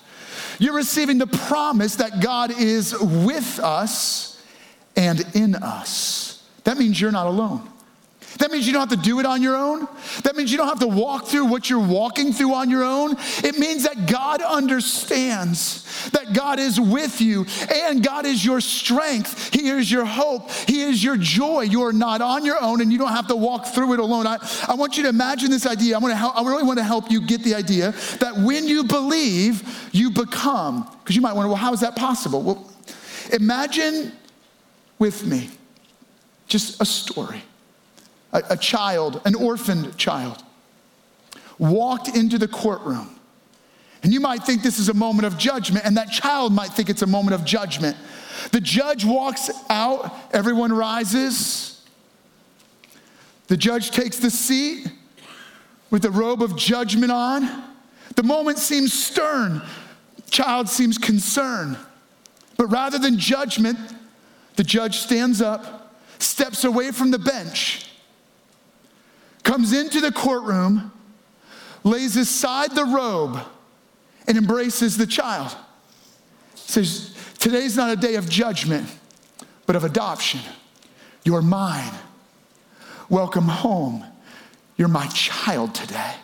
You're 0.58 0.74
receiving 0.74 1.18
the 1.18 1.26
promise 1.26 1.96
that 1.96 2.20
God 2.20 2.50
is 2.50 2.98
with 2.98 3.60
us 3.60 4.44
and 4.96 5.24
in 5.34 5.54
us. 5.54 6.42
That 6.64 6.76
means 6.76 7.00
you're 7.00 7.12
not 7.12 7.26
alone. 7.26 7.68
That 8.38 8.52
means 8.52 8.66
you 8.66 8.72
don't 8.72 8.88
have 8.88 8.98
to 8.98 9.04
do 9.04 9.18
it 9.18 9.26
on 9.26 9.42
your 9.42 9.56
own. 9.56 9.88
That 10.22 10.36
means 10.36 10.52
you 10.52 10.58
don't 10.58 10.68
have 10.68 10.78
to 10.80 10.86
walk 10.86 11.26
through 11.26 11.46
what 11.46 11.68
you're 11.68 11.84
walking 11.84 12.32
through 12.32 12.54
on 12.54 12.70
your 12.70 12.84
own. 12.84 13.16
It 13.38 13.58
means 13.58 13.82
that 13.84 14.06
God 14.06 14.40
understands 14.40 16.10
that 16.10 16.32
God 16.32 16.58
is 16.58 16.80
with 16.80 17.20
you 17.20 17.44
and 17.72 18.02
God 18.04 18.26
is 18.26 18.44
your 18.44 18.60
strength. 18.60 19.52
He 19.52 19.68
is 19.68 19.90
your 19.90 20.04
hope. 20.04 20.50
He 20.50 20.82
is 20.82 21.02
your 21.02 21.16
joy. 21.16 21.62
You 21.62 21.82
are 21.82 21.92
not 21.92 22.20
on 22.20 22.44
your 22.44 22.62
own 22.62 22.80
and 22.80 22.92
you 22.92 22.98
don't 22.98 23.12
have 23.12 23.26
to 23.28 23.36
walk 23.36 23.66
through 23.66 23.94
it 23.94 24.00
alone. 24.00 24.26
I, 24.26 24.38
I 24.68 24.74
want 24.74 24.96
you 24.96 25.02
to 25.02 25.08
imagine 25.08 25.50
this 25.50 25.66
idea. 25.66 25.96
I, 25.96 25.98
want 25.98 26.12
to 26.12 26.16
help, 26.16 26.36
I 26.36 26.42
really 26.42 26.62
want 26.64 26.78
to 26.78 26.84
help 26.84 27.10
you 27.10 27.20
get 27.20 27.42
the 27.42 27.54
idea 27.54 27.92
that 28.20 28.36
when 28.38 28.66
you 28.66 28.84
believe, 28.84 29.90
you 29.92 30.10
become. 30.10 30.88
Because 31.00 31.16
you 31.16 31.22
might 31.22 31.32
wonder, 31.32 31.48
well, 31.48 31.56
how 31.56 31.72
is 31.72 31.80
that 31.80 31.96
possible? 31.96 32.42
Well, 32.42 32.72
imagine 33.32 34.12
with 34.98 35.26
me 35.26 35.50
just 36.46 36.80
a 36.80 36.84
story 36.84 37.42
a, 38.32 38.42
a 38.50 38.56
child, 38.56 39.20
an 39.24 39.34
orphaned 39.34 39.96
child, 39.96 40.42
walked 41.58 42.08
into 42.08 42.38
the 42.38 42.48
courtroom. 42.48 43.16
And 44.02 44.12
you 44.12 44.20
might 44.20 44.42
think 44.44 44.62
this 44.62 44.78
is 44.78 44.88
a 44.88 44.94
moment 44.94 45.26
of 45.26 45.36
judgment, 45.36 45.84
and 45.84 45.96
that 45.96 46.10
child 46.10 46.52
might 46.52 46.70
think 46.70 46.88
it's 46.88 47.02
a 47.02 47.06
moment 47.06 47.34
of 47.34 47.44
judgment. 47.44 47.96
The 48.52 48.60
judge 48.60 49.04
walks 49.04 49.50
out, 49.68 50.14
everyone 50.32 50.72
rises. 50.72 51.86
The 53.48 53.56
judge 53.56 53.90
takes 53.90 54.18
the 54.18 54.30
seat 54.30 54.90
with 55.90 56.02
the 56.02 56.10
robe 56.10 56.42
of 56.42 56.56
judgment 56.56 57.12
on. 57.12 57.64
The 58.16 58.22
moment 58.22 58.58
seems 58.58 58.92
stern, 58.92 59.60
child 60.30 60.68
seems 60.68 60.96
concerned. 60.96 61.76
But 62.56 62.66
rather 62.66 62.98
than 62.98 63.18
judgment, 63.18 63.78
the 64.56 64.64
judge 64.64 64.98
stands 64.98 65.42
up, 65.42 65.94
steps 66.18 66.64
away 66.64 66.90
from 66.90 67.10
the 67.10 67.18
bench, 67.18 67.89
comes 69.50 69.72
into 69.72 70.00
the 70.00 70.12
courtroom, 70.12 70.92
lays 71.82 72.16
aside 72.16 72.72
the 72.72 72.84
robe, 72.84 73.36
and 74.28 74.38
embraces 74.38 74.96
the 74.96 75.06
child. 75.08 75.56
Says, 76.54 77.16
Today's 77.36 77.76
not 77.76 77.90
a 77.90 77.96
day 77.96 78.14
of 78.14 78.28
judgment, 78.28 78.88
but 79.66 79.74
of 79.74 79.82
adoption. 79.82 80.38
You're 81.24 81.42
mine. 81.42 81.92
Welcome 83.08 83.48
home. 83.48 84.04
You're 84.76 84.86
my 84.86 85.08
child 85.08 85.74
today. 85.74 86.14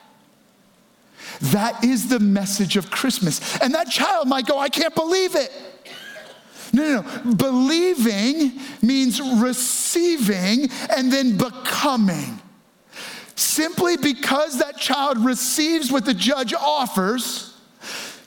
That 1.40 1.82
is 1.82 2.08
the 2.08 2.20
message 2.20 2.76
of 2.76 2.92
Christmas. 2.92 3.58
And 3.58 3.74
that 3.74 3.90
child 3.90 4.28
might 4.28 4.46
go, 4.46 4.56
I 4.56 4.68
can't 4.68 4.94
believe 4.94 5.34
it. 5.34 5.50
No, 6.72 7.02
no, 7.02 7.22
no. 7.24 7.34
Believing 7.34 8.60
means 8.82 9.20
receiving 9.20 10.70
and 10.96 11.12
then 11.12 11.36
becoming. 11.36 12.40
Simply 13.36 13.98
because 13.98 14.58
that 14.58 14.78
child 14.78 15.18
receives 15.18 15.92
what 15.92 16.06
the 16.06 16.14
judge 16.14 16.54
offers, 16.54 17.54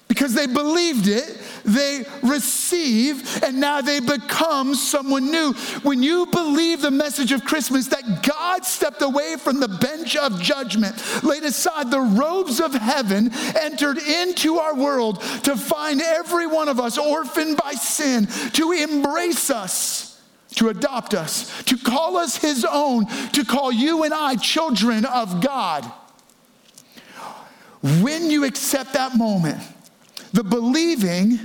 because 0.08 0.34
they 0.34 0.48
believed 0.48 1.08
it, 1.08 1.39
they 1.65 2.04
receive, 2.24 3.43
and 3.43 3.60
now 3.60 3.82
they 3.82 4.00
become 4.00 4.76
someone 4.76 5.32
new. 5.32 5.54
When 5.84 6.02
you 6.04 6.28
believe 6.28 6.82
the 6.82 6.91
message 6.91 7.32
of 7.32 7.43
Christmas 7.43 7.88
that 7.88 8.24
God 8.24 8.65
stepped 8.65 9.02
away 9.02 9.36
from 9.38 9.60
the 9.60 9.67
bench 9.67 10.15
of 10.15 10.41
judgment, 10.41 11.24
laid 11.24 11.43
aside 11.43 11.89
the 11.89 12.02
robes 12.02 12.60
of 12.60 12.74
heaven, 12.74 13.32
entered 13.60 13.98
into 13.98 14.58
our 14.58 14.76
world 14.76 15.22
to 15.43 15.56
find 15.56 16.02
every 16.02 16.48
one 16.48 16.69
of 16.69 16.80
us 16.80 16.98
orphaned 16.98 17.58
by 17.58 17.74
sin, 17.74 18.28
to 18.54 18.72
embrace 18.72 19.50
us 19.50 20.09
to 20.56 20.70
adopt 20.70 21.14
us, 21.14 21.64
to 21.64 21.78
call 21.78 22.18
us 22.18 22.38
his 22.38 22.66
own, 22.66 23.06
to 23.32 23.46
call 23.46 23.72
you 23.72 24.04
and 24.04 24.14
I 24.14 24.36
children 24.36 25.06
of 25.06 25.42
God. 25.42 25.90
When 28.02 28.30
you 28.30 28.44
accept 28.44 28.94
that 28.94 29.16
moment, 29.16 29.62
the 30.34 30.44
believing 30.44 31.40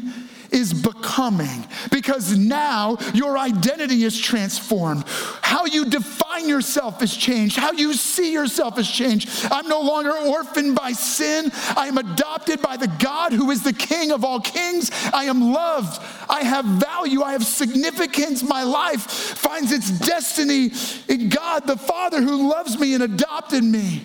is 0.55 0.73
becoming 0.73 1.67
because 1.91 2.39
now 2.39 2.97
your 3.13 3.37
identity 3.37 4.05
is 4.05 4.19
transformed. 4.19 5.05
How 5.43 5.67
you 5.67 5.85
define 5.85 6.49
yourself 6.49 7.01
has 7.01 7.15
changed. 7.15 7.57
How 7.57 7.73
you 7.73 7.93
see 7.95 8.33
yourself 8.33 8.77
has 8.77 8.89
changed. 8.89 9.29
I'm 9.51 9.69
no 9.69 9.81
longer 9.81 10.13
orphaned 10.13 10.77
by 10.77 10.93
sin. 10.93 11.51
I 11.77 11.89
am 11.89 11.99
adopted 11.99 12.63
by 12.63 12.77
the 12.77 12.87
God 12.99 13.33
who 13.33 13.51
is 13.51 13.63
the 13.63 13.73
King 13.73 14.13
of 14.13 14.25
all 14.25 14.41
kings. 14.41 14.91
I 15.13 15.25
am 15.25 15.53
loved. 15.53 16.01
I 16.31 16.43
have 16.43 16.65
value. 16.65 17.23
I 17.23 17.33
have 17.33 17.45
significance. 17.45 18.43
My 18.43 18.63
life 18.63 19.03
finds 19.03 19.73
its 19.73 19.91
destiny 19.91 20.71
in 21.09 21.29
God 21.29 21.67
the 21.67 21.77
Father 21.77 22.23
who 22.23 22.49
loves 22.49 22.79
me 22.79 22.95
and 22.95 23.03
adopted 23.03 23.65
me. 23.65 24.03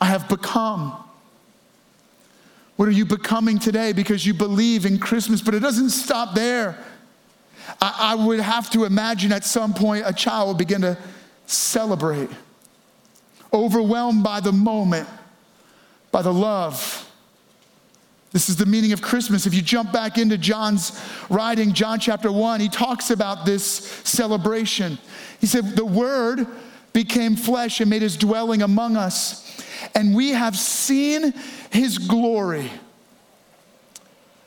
I 0.00 0.06
have 0.06 0.28
become. 0.28 1.03
What 2.76 2.88
are 2.88 2.92
you 2.92 3.04
becoming 3.04 3.58
today 3.58 3.92
because 3.92 4.26
you 4.26 4.34
believe 4.34 4.84
in 4.84 4.98
Christmas? 4.98 5.40
But 5.40 5.54
it 5.54 5.60
doesn't 5.60 5.90
stop 5.90 6.34
there. 6.34 6.78
I, 7.80 8.14
I 8.18 8.26
would 8.26 8.40
have 8.40 8.70
to 8.70 8.84
imagine 8.84 9.32
at 9.32 9.44
some 9.44 9.74
point 9.74 10.04
a 10.06 10.12
child 10.12 10.48
will 10.48 10.54
begin 10.54 10.80
to 10.82 10.98
celebrate, 11.46 12.30
overwhelmed 13.52 14.24
by 14.24 14.40
the 14.40 14.52
moment, 14.52 15.08
by 16.10 16.22
the 16.22 16.32
love. 16.32 17.00
This 18.32 18.48
is 18.48 18.56
the 18.56 18.66
meaning 18.66 18.92
of 18.92 19.00
Christmas. 19.00 19.46
If 19.46 19.54
you 19.54 19.62
jump 19.62 19.92
back 19.92 20.18
into 20.18 20.36
John's 20.36 21.00
writing, 21.30 21.72
John 21.72 22.00
chapter 22.00 22.32
1, 22.32 22.58
he 22.58 22.68
talks 22.68 23.10
about 23.10 23.46
this 23.46 23.62
celebration. 24.02 24.98
He 25.40 25.46
said, 25.46 25.76
The 25.76 25.84
Word 25.84 26.48
became 26.94 27.36
flesh 27.36 27.80
and 27.82 27.90
made 27.90 28.00
his 28.00 28.16
dwelling 28.16 28.62
among 28.62 28.96
us 28.96 29.44
and 29.94 30.14
we 30.14 30.30
have 30.30 30.56
seen 30.56 31.32
his 31.70 31.98
glory. 31.98 32.70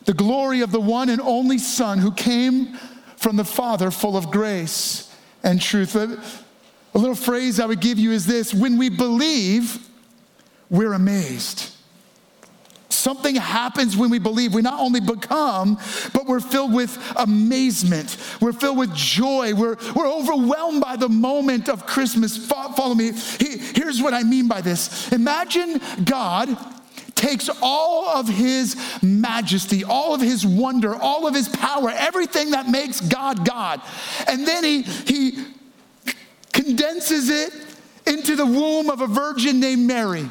The 0.05 0.13
glory 0.13 0.61
of 0.61 0.71
the 0.71 0.79
one 0.79 1.09
and 1.09 1.21
only 1.21 1.57
Son 1.57 1.99
who 1.99 2.11
came 2.11 2.75
from 3.17 3.35
the 3.35 3.43
Father, 3.43 3.91
full 3.91 4.15
of 4.15 4.31
grace 4.31 5.13
and 5.43 5.61
truth. 5.61 5.95
A, 5.95 6.21
a 6.95 6.97
little 6.97 7.15
phrase 7.15 7.59
I 7.59 7.65
would 7.65 7.81
give 7.81 7.99
you 7.99 8.11
is 8.11 8.25
this 8.25 8.53
when 8.53 8.77
we 8.77 8.89
believe, 8.89 9.85
we're 10.69 10.93
amazed. 10.93 11.73
Something 13.07 13.35
happens 13.35 13.95
when 13.95 14.09
we 14.09 14.19
believe. 14.19 14.53
We 14.53 14.61
not 14.61 14.81
only 14.81 14.99
become, 14.99 15.79
but 16.11 16.25
we're 16.25 16.41
filled 16.41 16.73
with 16.73 17.01
amazement. 17.15 18.17
We're 18.41 18.51
filled 18.51 18.77
with 18.77 18.93
joy. 18.93 19.53
We're, 19.53 19.77
we're 19.95 20.11
overwhelmed 20.11 20.81
by 20.81 20.97
the 20.97 21.07
moment 21.07 21.69
of 21.69 21.85
Christmas. 21.85 22.35
Follow 22.35 22.93
me. 22.93 23.13
Here's 23.39 24.01
what 24.01 24.13
I 24.13 24.23
mean 24.23 24.49
by 24.49 24.59
this 24.59 25.09
Imagine 25.13 25.79
God 26.03 26.49
takes 27.15 27.49
all 27.61 28.09
of 28.09 28.27
his 28.27 28.75
majesty, 29.01 29.85
all 29.85 30.13
of 30.13 30.19
his 30.19 30.45
wonder, 30.45 30.93
all 30.93 31.25
of 31.27 31.33
his 31.33 31.47
power, 31.47 31.89
everything 31.89 32.51
that 32.51 32.67
makes 32.67 32.99
God 32.99 33.45
God, 33.45 33.79
and 34.27 34.45
then 34.45 34.65
he, 34.65 34.81
he 34.81 35.45
condenses 36.51 37.29
it 37.29 37.53
into 38.05 38.35
the 38.35 38.45
womb 38.45 38.89
of 38.89 38.99
a 38.99 39.07
virgin 39.07 39.61
named 39.61 39.87
Mary. 39.87 40.29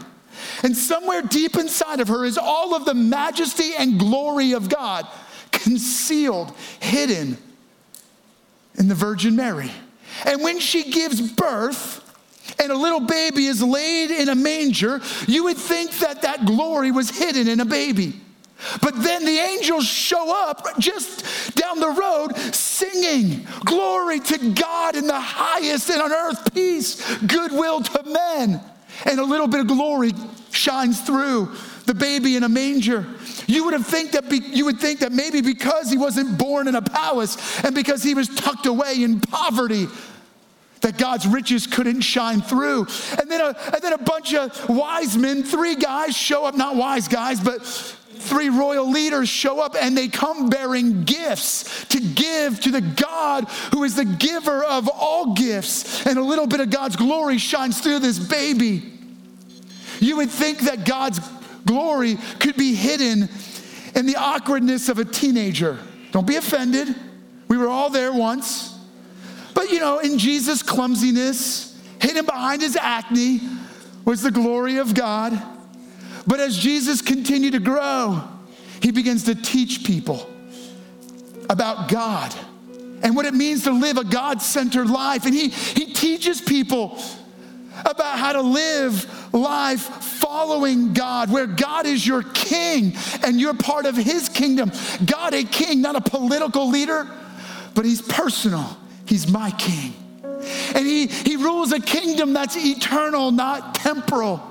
And 0.66 0.76
somewhere 0.76 1.22
deep 1.22 1.56
inside 1.56 2.00
of 2.00 2.08
her 2.08 2.24
is 2.24 2.36
all 2.36 2.74
of 2.74 2.84
the 2.84 2.92
majesty 2.92 3.76
and 3.78 4.00
glory 4.00 4.50
of 4.50 4.68
God 4.68 5.06
concealed, 5.52 6.52
hidden 6.80 7.38
in 8.74 8.88
the 8.88 8.94
Virgin 8.96 9.36
Mary. 9.36 9.70
And 10.24 10.42
when 10.42 10.58
she 10.58 10.90
gives 10.90 11.20
birth, 11.20 12.02
and 12.58 12.72
a 12.72 12.76
little 12.76 12.98
baby 12.98 13.46
is 13.46 13.62
laid 13.62 14.10
in 14.10 14.28
a 14.28 14.34
manger, 14.34 15.00
you 15.28 15.44
would 15.44 15.56
think 15.56 15.92
that 16.00 16.22
that 16.22 16.46
glory 16.46 16.90
was 16.90 17.16
hidden 17.16 17.46
in 17.46 17.60
a 17.60 17.64
baby. 17.64 18.20
But 18.82 19.00
then 19.00 19.24
the 19.24 19.38
angels 19.38 19.86
show 19.86 20.34
up 20.48 20.66
just 20.80 21.54
down 21.54 21.78
the 21.78 21.90
road 21.90 22.36
singing, 22.52 23.46
Glory 23.64 24.18
to 24.18 24.50
God 24.50 24.96
in 24.96 25.06
the 25.06 25.20
highest, 25.20 25.90
and 25.90 26.02
on 26.02 26.12
earth 26.12 26.52
peace, 26.52 27.18
goodwill 27.18 27.82
to 27.82 28.02
men 28.02 28.60
and 29.04 29.20
a 29.20 29.24
little 29.24 29.46
bit 29.46 29.60
of 29.60 29.68
glory 29.68 30.12
shines 30.56 31.00
through 31.00 31.52
the 31.86 31.94
baby 31.94 32.36
in 32.36 32.42
a 32.42 32.48
manger. 32.48 33.06
You 33.46 33.64
would 33.64 33.74
have 33.74 33.86
think 33.86 34.12
that 34.12 34.28
be, 34.28 34.38
you 34.38 34.64
would 34.64 34.80
think 34.80 35.00
that 35.00 35.12
maybe 35.12 35.40
because 35.40 35.90
he 35.90 35.96
wasn't 35.96 36.38
born 36.38 36.66
in 36.66 36.74
a 36.74 36.82
palace 36.82 37.64
and 37.64 37.74
because 37.74 38.02
he 38.02 38.14
was 38.14 38.28
tucked 38.28 38.66
away 38.66 39.02
in 39.02 39.20
poverty, 39.20 39.86
that 40.80 40.98
God's 40.98 41.26
riches 41.26 41.66
couldn't 41.66 42.02
shine 42.02 42.40
through. 42.40 42.86
And 43.20 43.30
then 43.30 43.40
a, 43.40 43.56
and 43.72 43.82
then 43.82 43.92
a 43.92 43.98
bunch 43.98 44.34
of 44.34 44.68
wise 44.68 45.16
men, 45.16 45.42
three 45.42 45.76
guys 45.76 46.16
show 46.16 46.44
up, 46.44 46.56
not 46.56 46.76
wise 46.76 47.08
guys, 47.08 47.40
but 47.40 47.64
three 47.64 48.48
royal 48.48 48.90
leaders 48.90 49.28
show 49.28 49.60
up 49.60 49.76
and 49.78 49.96
they 49.96 50.08
come 50.08 50.48
bearing 50.48 51.04
gifts 51.04 51.84
to 51.86 52.00
give 52.00 52.60
to 52.60 52.70
the 52.70 52.80
God 52.80 53.44
who 53.72 53.84
is 53.84 53.94
the 53.94 54.04
giver 54.04 54.64
of 54.64 54.88
all 54.88 55.34
gifts. 55.34 56.06
And 56.06 56.18
a 56.18 56.22
little 56.22 56.46
bit 56.46 56.60
of 56.60 56.70
God's 56.70 56.96
glory 56.96 57.38
shines 57.38 57.80
through 57.80 58.00
this 58.00 58.18
baby. 58.18 58.95
You 60.00 60.16
would 60.16 60.30
think 60.30 60.60
that 60.60 60.84
God's 60.84 61.20
glory 61.64 62.16
could 62.38 62.56
be 62.56 62.74
hidden 62.74 63.28
in 63.94 64.06
the 64.06 64.16
awkwardness 64.16 64.88
of 64.88 64.98
a 64.98 65.04
teenager. 65.04 65.78
Don't 66.12 66.26
be 66.26 66.36
offended. 66.36 66.94
We 67.48 67.56
were 67.56 67.68
all 67.68 67.90
there 67.90 68.12
once. 68.12 68.78
But 69.54 69.70
you 69.70 69.80
know, 69.80 69.98
in 69.98 70.18
Jesus' 70.18 70.62
clumsiness, 70.62 71.80
hidden 72.00 72.26
behind 72.26 72.62
his 72.62 72.76
acne, 72.76 73.40
was 74.04 74.22
the 74.22 74.30
glory 74.30 74.76
of 74.78 74.94
God. 74.94 75.40
But 76.26 76.40
as 76.40 76.56
Jesus 76.58 77.02
continued 77.02 77.52
to 77.52 77.60
grow, 77.60 78.22
he 78.80 78.90
begins 78.90 79.24
to 79.24 79.34
teach 79.34 79.84
people 79.84 80.28
about 81.48 81.88
God 81.88 82.34
and 83.02 83.14
what 83.14 83.26
it 83.26 83.34
means 83.34 83.64
to 83.64 83.72
live 83.72 83.96
a 83.96 84.04
God 84.04 84.42
centered 84.42 84.88
life. 84.88 85.24
And 85.24 85.34
he, 85.34 85.48
he 85.48 85.92
teaches 85.92 86.40
people 86.40 87.00
about 87.84 88.18
how 88.18 88.32
to 88.32 88.42
live 88.42 89.25
life 89.36 89.80
following 89.80 90.92
God, 90.92 91.30
where 91.30 91.46
God 91.46 91.86
is 91.86 92.06
your 92.06 92.22
king 92.22 92.94
and 93.22 93.40
you're 93.40 93.54
part 93.54 93.86
of 93.86 93.96
his 93.96 94.28
kingdom. 94.28 94.72
God, 95.04 95.34
a 95.34 95.44
king, 95.44 95.80
not 95.80 95.96
a 95.96 96.00
political 96.00 96.68
leader, 96.68 97.06
but 97.74 97.84
he's 97.84 98.02
personal. 98.02 98.76
He's 99.06 99.30
my 99.30 99.50
king. 99.52 99.94
And 100.74 100.86
he, 100.86 101.06
he 101.06 101.36
rules 101.36 101.72
a 101.72 101.80
kingdom 101.80 102.32
that's 102.32 102.56
eternal, 102.56 103.30
not 103.30 103.74
temporal. 103.74 104.42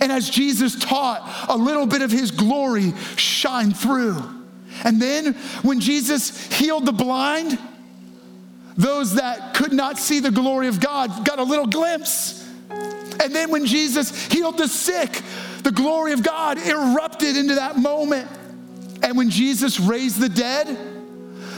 And 0.00 0.12
as 0.12 0.30
Jesus 0.30 0.76
taught, 0.76 1.48
a 1.48 1.56
little 1.56 1.86
bit 1.86 2.02
of 2.02 2.10
his 2.10 2.30
glory 2.30 2.92
shined 3.16 3.76
through. 3.76 4.22
And 4.84 5.00
then 5.00 5.34
when 5.62 5.80
Jesus 5.80 6.46
healed 6.52 6.86
the 6.86 6.92
blind, 6.92 7.58
those 8.76 9.14
that 9.16 9.54
could 9.54 9.72
not 9.72 9.98
see 9.98 10.20
the 10.20 10.30
glory 10.30 10.68
of 10.68 10.80
God 10.80 11.26
got 11.26 11.38
a 11.38 11.42
little 11.42 11.66
glimpse. 11.66 12.39
And 13.22 13.34
then 13.34 13.50
when 13.50 13.66
Jesus 13.66 14.26
healed 14.26 14.58
the 14.58 14.68
sick, 14.68 15.22
the 15.62 15.72
glory 15.72 16.12
of 16.12 16.22
God 16.22 16.58
erupted 16.58 17.36
into 17.36 17.56
that 17.56 17.76
moment. 17.76 18.28
And 19.02 19.16
when 19.16 19.30
Jesus 19.30 19.80
raised 19.80 20.20
the 20.20 20.28
dead, 20.28 20.66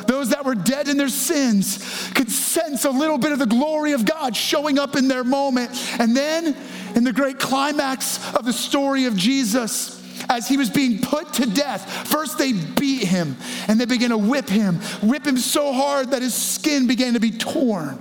those 0.06 0.30
that 0.30 0.44
were 0.44 0.54
dead 0.54 0.88
in 0.88 0.96
their 0.96 1.08
sins 1.08 2.10
could 2.14 2.30
sense 2.30 2.84
a 2.84 2.90
little 2.90 3.18
bit 3.18 3.32
of 3.32 3.38
the 3.38 3.46
glory 3.46 3.92
of 3.92 4.04
God 4.04 4.36
showing 4.36 4.78
up 4.78 4.96
in 4.96 5.08
their 5.08 5.24
moment. 5.24 5.70
And 5.98 6.16
then, 6.16 6.56
in 6.94 7.04
the 7.04 7.12
great 7.12 7.38
climax 7.38 8.34
of 8.34 8.44
the 8.44 8.52
story 8.52 9.06
of 9.06 9.16
Jesus, 9.16 10.00
as 10.28 10.48
he 10.48 10.56
was 10.56 10.70
being 10.70 11.00
put 11.00 11.32
to 11.34 11.46
death, 11.46 12.08
first 12.08 12.38
they 12.38 12.52
beat 12.52 13.04
him 13.04 13.36
and 13.68 13.80
they 13.80 13.86
began 13.86 14.10
to 14.10 14.18
whip 14.18 14.48
him, 14.48 14.76
whip 15.02 15.26
him 15.26 15.36
so 15.36 15.72
hard 15.72 16.10
that 16.10 16.22
his 16.22 16.34
skin 16.34 16.86
began 16.86 17.14
to 17.14 17.20
be 17.20 17.30
torn. 17.30 17.98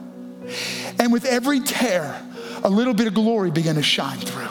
And 1.00 1.14
with 1.14 1.26
every 1.26 1.60
tear, 1.62 2.22
little 2.70 2.94
bit 2.94 3.08
of 3.08 3.14
glory 3.14 3.52
began 3.52 3.76
to 3.76 3.84
shine 3.84 4.20
through. 4.20 4.48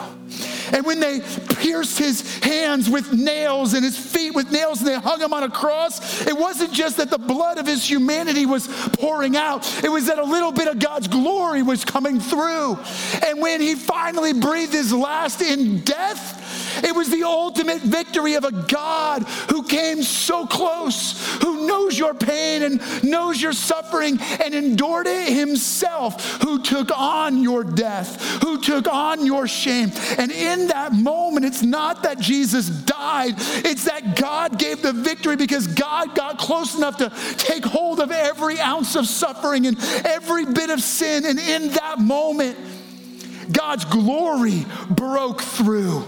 And 0.73 0.85
when 0.85 0.99
they 0.99 1.19
pierced 1.55 1.99
his 1.99 2.39
hands 2.39 2.89
with 2.89 3.11
nails 3.11 3.73
and 3.73 3.83
his 3.83 3.97
feet 3.97 4.33
with 4.33 4.51
nails 4.51 4.79
and 4.79 4.87
they 4.87 4.97
hung 4.97 5.19
him 5.19 5.33
on 5.33 5.43
a 5.43 5.49
cross, 5.49 6.25
it 6.25 6.37
wasn't 6.37 6.71
just 6.71 6.97
that 6.97 7.09
the 7.09 7.17
blood 7.17 7.57
of 7.57 7.67
his 7.67 7.87
humanity 7.89 8.45
was 8.45 8.67
pouring 8.93 9.35
out, 9.35 9.69
it 9.83 9.89
was 9.89 10.07
that 10.07 10.17
a 10.17 10.23
little 10.23 10.51
bit 10.51 10.67
of 10.67 10.79
God's 10.79 11.07
glory 11.07 11.61
was 11.61 11.83
coming 11.83 12.19
through. 12.19 12.77
And 13.25 13.41
when 13.41 13.61
he 13.61 13.75
finally 13.75 14.33
breathed 14.33 14.73
his 14.73 14.93
last 14.93 15.41
in 15.41 15.81
death, 15.81 16.39
it 16.83 16.95
was 16.95 17.09
the 17.09 17.23
ultimate 17.23 17.81
victory 17.81 18.35
of 18.35 18.43
a 18.43 18.51
God 18.51 19.23
who 19.49 19.63
came 19.63 20.03
so 20.03 20.45
close, 20.45 21.37
who 21.41 21.67
knows 21.67 21.97
your 21.97 22.13
pain 22.13 22.63
and 22.63 23.03
knows 23.03 23.41
your 23.41 23.53
suffering 23.53 24.19
and 24.43 24.53
endured 24.53 25.07
it 25.07 25.29
himself, 25.29 26.41
who 26.41 26.61
took 26.61 26.91
on 26.97 27.41
your 27.43 27.63
death, 27.63 28.41
who 28.41 28.59
took 28.61 28.87
on 28.87 29.25
your 29.25 29.47
shame. 29.47 29.91
And 30.17 30.31
in 30.31 30.67
that 30.67 30.93
moment, 30.93 31.45
it's 31.45 31.63
not 31.63 32.03
that 32.03 32.19
Jesus 32.19 32.69
died, 32.69 33.33
it's 33.37 33.85
that 33.85 34.15
God 34.15 34.57
gave 34.57 34.81
the 34.81 34.93
victory 34.93 35.35
because 35.35 35.67
God 35.67 36.15
got 36.15 36.37
close 36.37 36.75
enough 36.75 36.97
to 36.97 37.11
take 37.37 37.65
hold 37.65 37.99
of 37.99 38.11
every 38.11 38.59
ounce 38.59 38.95
of 38.95 39.05
suffering 39.07 39.67
and 39.67 39.77
every 40.05 40.45
bit 40.45 40.69
of 40.69 40.81
sin. 40.81 41.25
And 41.25 41.39
in 41.39 41.69
that 41.73 41.99
moment, 41.99 42.57
God's 43.51 43.85
glory 43.85 44.65
broke 44.89 45.41
through. 45.41 46.03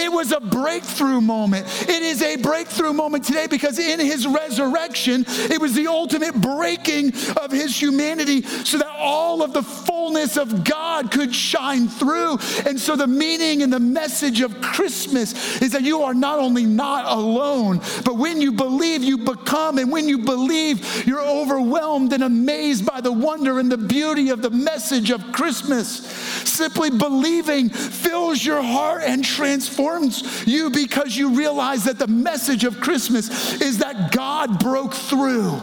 It 0.00 0.10
was 0.10 0.32
a 0.32 0.40
breakthrough 0.40 1.20
moment. 1.20 1.66
It 1.82 2.02
is 2.02 2.22
a 2.22 2.36
breakthrough 2.36 2.94
moment 2.94 3.24
today 3.24 3.46
because 3.46 3.78
in 3.78 4.00
his 4.00 4.26
resurrection, 4.26 5.24
it 5.28 5.60
was 5.60 5.74
the 5.74 5.88
ultimate 5.88 6.34
breaking 6.40 7.12
of 7.36 7.52
his 7.52 7.80
humanity 7.80 8.42
so 8.42 8.78
that 8.78 8.88
all 8.98 9.42
of 9.42 9.52
the 9.52 9.62
fullness 9.62 10.38
of 10.38 10.64
God 10.64 10.79
could 11.08 11.34
shine 11.34 11.88
through. 11.88 12.38
And 12.66 12.78
so 12.78 12.96
the 12.96 13.06
meaning 13.06 13.62
and 13.62 13.72
the 13.72 13.80
message 13.80 14.40
of 14.40 14.60
Christmas 14.60 15.60
is 15.62 15.72
that 15.72 15.82
you 15.82 16.02
are 16.02 16.14
not 16.14 16.38
only 16.38 16.64
not 16.64 17.06
alone, 17.06 17.78
but 18.04 18.16
when 18.16 18.40
you 18.40 18.52
believe, 18.52 19.02
you 19.02 19.18
become. 19.18 19.78
And 19.78 19.90
when 19.90 20.08
you 20.08 20.18
believe, 20.18 21.06
you're 21.06 21.26
overwhelmed 21.26 22.12
and 22.12 22.22
amazed 22.22 22.84
by 22.86 23.00
the 23.00 23.12
wonder 23.12 23.58
and 23.58 23.70
the 23.70 23.78
beauty 23.78 24.30
of 24.30 24.42
the 24.42 24.50
message 24.50 25.10
of 25.10 25.32
Christmas. 25.32 26.06
Simply 26.48 26.90
believing 26.90 27.68
fills 27.68 28.44
your 28.44 28.62
heart 28.62 29.02
and 29.04 29.24
transforms 29.24 30.46
you 30.46 30.70
because 30.70 31.16
you 31.16 31.36
realize 31.36 31.84
that 31.84 31.98
the 31.98 32.06
message 32.06 32.64
of 32.64 32.80
Christmas 32.80 33.60
is 33.60 33.78
that 33.78 34.12
God 34.12 34.58
broke 34.58 34.94
through. 34.94 35.60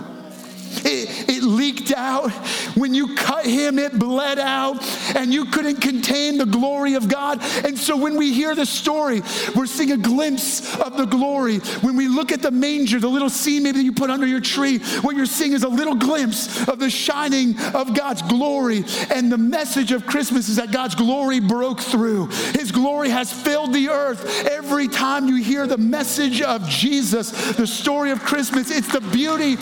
It, 0.86 1.30
it, 1.30 1.44
leaked 1.48 1.94
out. 1.94 2.32
When 2.76 2.94
you 2.94 3.16
cut 3.16 3.46
him, 3.46 3.80
it 3.80 3.98
bled 3.98 4.38
out, 4.38 4.84
and 5.16 5.34
you 5.34 5.46
couldn't 5.46 5.78
contain 5.78 6.38
the 6.38 6.46
glory 6.46 6.94
of 6.94 7.08
God. 7.08 7.42
And 7.66 7.78
so 7.78 7.98
when 7.98 8.18
we 8.18 8.34
hear 8.34 8.54
the 8.54 8.66
story, 8.66 9.22
we're 9.56 9.66
seeing 9.66 9.92
a 9.92 9.98
glimpse 9.98 10.78
of 10.80 10.98
the 10.98 11.06
glory. 11.06 11.58
When 11.82 11.96
we 11.96 12.08
look 12.08 12.32
at 12.32 12.42
the 12.42 12.52
manger, 12.52 13.00
the 13.00 13.08
little 13.08 13.30
scene 13.30 13.63
maybe 13.63 13.80
you 13.80 13.94
put 13.94 14.10
under 14.10 14.28
your 14.28 14.42
tree, 14.42 14.80
what 15.02 15.16
you're 15.16 15.26
seeing 15.26 15.54
is 15.54 15.63
a 15.63 15.70
little 15.70 15.96
glimpse 15.96 16.68
of 16.68 16.80
the 16.80 16.90
shining 16.90 17.58
of 17.74 17.96
God's 17.96 18.22
glory. 18.24 18.84
And 19.10 19.32
the 19.32 19.38
message 19.38 19.92
of 19.92 20.06
Christmas 20.06 20.50
is 20.50 20.58
that 20.58 20.72
God's 20.72 20.96
glory 20.96 21.40
broke 21.40 21.80
through. 21.80 22.28
His 22.54 22.72
glory 22.72 23.10
has 23.10 23.32
filled 23.32 23.74
the 23.74 23.90
earth. 23.90 24.46
Every 24.46 24.88
time 24.88 25.28
you 25.28 25.38
hear 25.38 25.66
the 25.66 25.78
message 25.78 26.42
of 26.42 26.68
Jesus, 26.68 27.32
the 27.54 27.68
story 27.68 28.12
of 28.12 28.20
Christmas, 28.22 28.70
it's 28.70 28.92
the 28.92 29.02
beauty, 29.02 29.56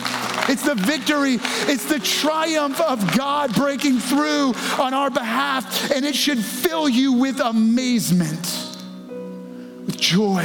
it's 0.48 0.62
the 0.62 0.74
victory 0.74 1.05
victory. 1.06 1.38
It's 1.72 1.84
the 1.84 1.98
triumph 1.98 2.80
of 2.80 3.16
God 3.16 3.54
breaking 3.54 3.98
through 3.98 4.54
on 4.78 4.94
our 4.94 5.10
behalf, 5.10 5.90
and 5.90 6.04
it 6.04 6.14
should 6.14 6.38
fill 6.38 6.88
you 6.88 7.12
with 7.12 7.40
amazement, 7.40 8.76
with 9.86 9.98
joy, 9.98 10.44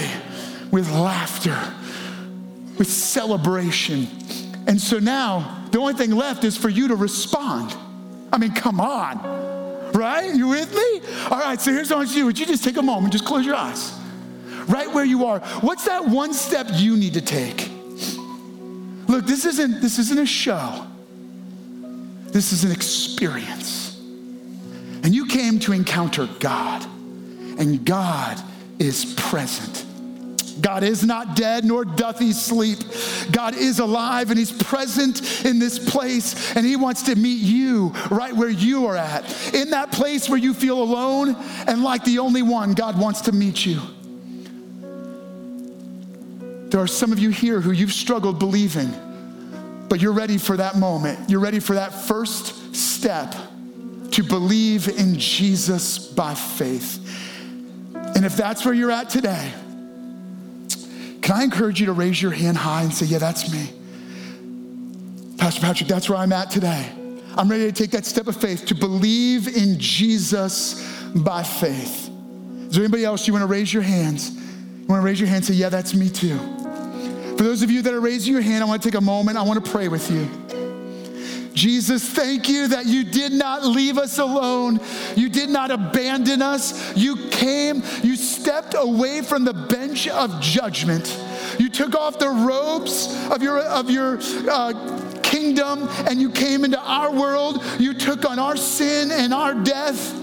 with 0.71 0.89
laughter, 0.91 1.57
with 2.77 2.87
celebration. 2.87 4.07
And 4.67 4.79
so 4.79 4.99
now, 4.99 5.67
the 5.71 5.79
only 5.79 5.93
thing 5.93 6.11
left 6.11 6.43
is 6.43 6.57
for 6.57 6.69
you 6.69 6.89
to 6.89 6.95
respond. 6.95 7.75
I 8.31 8.37
mean, 8.37 8.51
come 8.51 8.79
on, 8.79 9.91
right? 9.93 10.33
You 10.33 10.49
with 10.49 10.73
me? 10.73 11.01
All 11.29 11.39
right, 11.39 11.59
so 11.59 11.71
here's 11.71 11.89
what 11.89 11.95
I 11.95 11.99
want 11.99 12.09
you 12.09 12.15
to 12.15 12.19
do. 12.21 12.25
Would 12.27 12.39
you 12.39 12.45
just 12.45 12.63
take 12.63 12.77
a 12.77 12.81
moment, 12.81 13.13
just 13.13 13.25
close 13.25 13.45
your 13.45 13.55
eyes? 13.55 13.97
Right 14.67 14.91
where 14.93 15.05
you 15.05 15.25
are. 15.25 15.39
What's 15.61 15.85
that 15.85 16.05
one 16.05 16.33
step 16.33 16.67
you 16.73 16.95
need 16.95 17.15
to 17.15 17.21
take? 17.21 17.80
Look, 19.11 19.25
this 19.25 19.43
isn't, 19.43 19.81
this 19.81 19.99
isn't 19.99 20.19
a 20.19 20.25
show. 20.25 20.87
This 22.27 22.53
is 22.53 22.63
an 22.63 22.71
experience. 22.71 23.99
And 25.03 25.13
you 25.13 25.25
came 25.25 25.59
to 25.59 25.73
encounter 25.73 26.29
God, 26.39 26.85
and 27.59 27.83
God 27.83 28.41
is 28.79 29.13
present. 29.15 29.85
God 30.61 30.83
is 30.83 31.03
not 31.03 31.35
dead, 31.35 31.65
nor 31.65 31.83
doth 31.83 32.19
he 32.19 32.31
sleep. 32.31 32.79
God 33.33 33.53
is 33.53 33.79
alive 33.79 34.29
and 34.29 34.39
he's 34.39 34.51
present 34.51 35.45
in 35.45 35.59
this 35.59 35.77
place, 35.77 36.55
and 36.55 36.65
he 36.65 36.77
wants 36.77 37.01
to 37.03 37.15
meet 37.15 37.41
you 37.41 37.89
right 38.09 38.33
where 38.33 38.49
you 38.49 38.85
are 38.85 38.95
at. 38.95 39.53
In 39.53 39.71
that 39.71 39.91
place 39.91 40.29
where 40.29 40.39
you 40.39 40.53
feel 40.53 40.81
alone 40.81 41.35
and 41.67 41.83
like 41.83 42.05
the 42.05 42.19
only 42.19 42.43
one, 42.43 42.75
God 42.75 42.97
wants 42.97 43.19
to 43.21 43.33
meet 43.33 43.65
you. 43.65 43.81
There 46.71 46.79
are 46.79 46.87
some 46.87 47.11
of 47.11 47.19
you 47.19 47.31
here 47.31 47.59
who 47.59 47.71
you've 47.71 47.91
struggled 47.91 48.39
believing, 48.39 48.93
but 49.89 50.01
you're 50.01 50.13
ready 50.13 50.37
for 50.37 50.55
that 50.55 50.77
moment. 50.77 51.29
You're 51.29 51.41
ready 51.41 51.59
for 51.59 51.73
that 51.73 51.93
first 51.93 52.73
step 52.73 53.35
to 54.11 54.23
believe 54.23 54.87
in 54.87 55.19
Jesus 55.19 55.99
by 55.99 56.33
faith. 56.33 56.97
And 58.15 58.25
if 58.25 58.37
that's 58.37 58.63
where 58.63 58.73
you're 58.73 58.89
at 58.89 59.09
today, 59.09 59.51
can 61.21 61.35
I 61.35 61.43
encourage 61.43 61.81
you 61.81 61.87
to 61.87 61.93
raise 61.93 62.21
your 62.21 62.31
hand 62.31 62.55
high 62.55 62.83
and 62.83 62.93
say, 62.93 63.05
Yeah, 63.05 63.17
that's 63.17 63.51
me? 63.51 63.69
Pastor 65.37 65.59
Patrick, 65.59 65.89
that's 65.89 66.09
where 66.09 66.19
I'm 66.19 66.31
at 66.31 66.51
today. 66.51 66.89
I'm 67.35 67.49
ready 67.49 67.65
to 67.65 67.73
take 67.73 67.91
that 67.91 68.05
step 68.05 68.27
of 68.27 68.37
faith 68.37 68.65
to 68.67 68.75
believe 68.75 69.57
in 69.57 69.77
Jesus 69.77 70.87
by 71.15 71.43
faith. 71.43 72.09
Is 72.67 72.75
there 72.75 72.83
anybody 72.83 73.03
else 73.03 73.27
you 73.27 73.33
want 73.33 73.43
to 73.43 73.47
raise 73.47 73.73
your 73.73 73.83
hands? 73.83 74.31
You 74.31 74.85
want 74.87 75.01
to 75.01 75.05
raise 75.05 75.19
your 75.19 75.27
hand 75.27 75.37
and 75.37 75.45
say, 75.45 75.53
Yeah, 75.55 75.67
that's 75.67 75.93
me 75.93 76.09
too. 76.09 76.60
For 77.37 77.43
those 77.43 77.61
of 77.63 77.71
you 77.71 77.81
that 77.81 77.93
are 77.93 77.99
raising 77.99 78.33
your 78.33 78.41
hand, 78.41 78.63
I 78.63 78.67
want 78.67 78.81
to 78.81 78.87
take 78.87 78.97
a 78.97 79.01
moment. 79.01 79.37
I 79.37 79.41
want 79.41 79.63
to 79.63 79.71
pray 79.71 79.87
with 79.87 80.09
you. 80.11 80.29
Jesus, 81.53 82.07
thank 82.07 82.47
you 82.47 82.69
that 82.69 82.85
you 82.85 83.03
did 83.03 83.33
not 83.33 83.65
leave 83.65 83.97
us 83.97 84.19
alone. 84.19 84.79
You 85.15 85.29
did 85.29 85.49
not 85.49 85.69
abandon 85.69 86.41
us. 86.41 86.95
You 86.95 87.29
came, 87.29 87.83
you 88.03 88.15
stepped 88.15 88.73
away 88.77 89.21
from 89.21 89.43
the 89.43 89.53
bench 89.53 90.07
of 90.07 90.39
judgment. 90.39 91.19
You 91.59 91.69
took 91.69 91.95
off 91.95 92.19
the 92.19 92.29
robes 92.29 93.07
of 93.29 93.43
your, 93.43 93.59
of 93.59 93.89
your 93.89 94.19
uh, 94.49 95.19
kingdom 95.21 95.87
and 96.07 96.21
you 96.21 96.29
came 96.29 96.63
into 96.63 96.79
our 96.79 97.11
world. 97.11 97.63
You 97.79 97.93
took 97.93 98.29
on 98.29 98.39
our 98.39 98.55
sin 98.55 99.11
and 99.11 99.33
our 99.33 99.53
death 99.53 100.17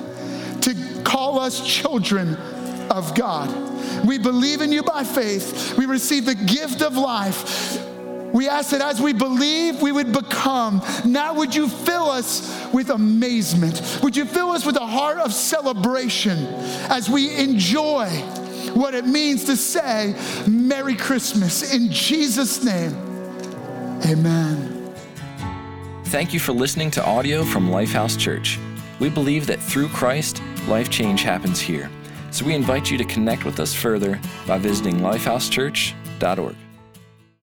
to 0.62 1.03
call 1.05 1.38
us 1.38 1.66
children 1.66 2.37
of 2.90 3.14
God. 3.14 3.68
We 4.05 4.19
believe 4.19 4.61
in 4.61 4.73
you 4.73 4.83
by 4.83 5.05
faith. 5.05 5.77
We 5.77 5.87
receive 5.87 6.25
the 6.25 6.35
gift 6.35 6.83
of 6.83 6.97
life. 6.97 7.85
We 8.33 8.49
ask 8.49 8.71
that 8.71 8.83
as 8.83 9.01
we 9.01 9.13
believe, 9.13 9.81
we 9.81 9.91
would 9.91 10.13
become. 10.13 10.83
Now, 11.05 11.35
would 11.35 11.55
you 11.55 11.69
fill 11.69 12.11
us 12.11 12.69
with 12.73 12.91
amazement? 12.91 14.01
Would 14.03 14.17
you 14.17 14.27
fill 14.27 14.51
us 14.51 14.67
with 14.67 14.77
a 14.77 14.87
heart 14.87 15.19
of 15.19 15.33
celebration 15.33 16.39
as 16.91 17.09
we 17.09 17.35
enjoy 17.37 18.09
what 18.75 18.95
it 18.95 19.07
means 19.07 19.45
to 19.45 19.57
say 19.57 20.15
Merry 20.47 20.95
Christmas 20.95 21.73
in 21.73 21.91
Jesus' 21.91 22.63
name? 22.63 22.93
Amen. 24.07 24.95
Thank 26.05 26.33
you 26.33 26.41
for 26.41 26.53
listening 26.53 26.91
to 26.93 27.05
audio 27.05 27.45
from 27.45 27.69
Lifehouse 27.69 28.19
Church. 28.19 28.59
We 29.01 29.09
believe 29.09 29.47
that 29.47 29.61
through 29.61 29.89
Christ, 29.89 30.43
life 30.67 30.91
change 30.91 31.23
happens 31.23 31.61
here. 31.61 31.91
So 32.31 32.45
we 32.45 32.55
invite 32.55 32.91
you 32.91 32.99
to 32.99 33.05
connect 33.05 33.45
with 33.45 33.61
us 33.61 33.75
further 33.75 34.21
by 34.47 34.59
visiting 34.59 34.99
lifehousechurch.org. 35.01 36.68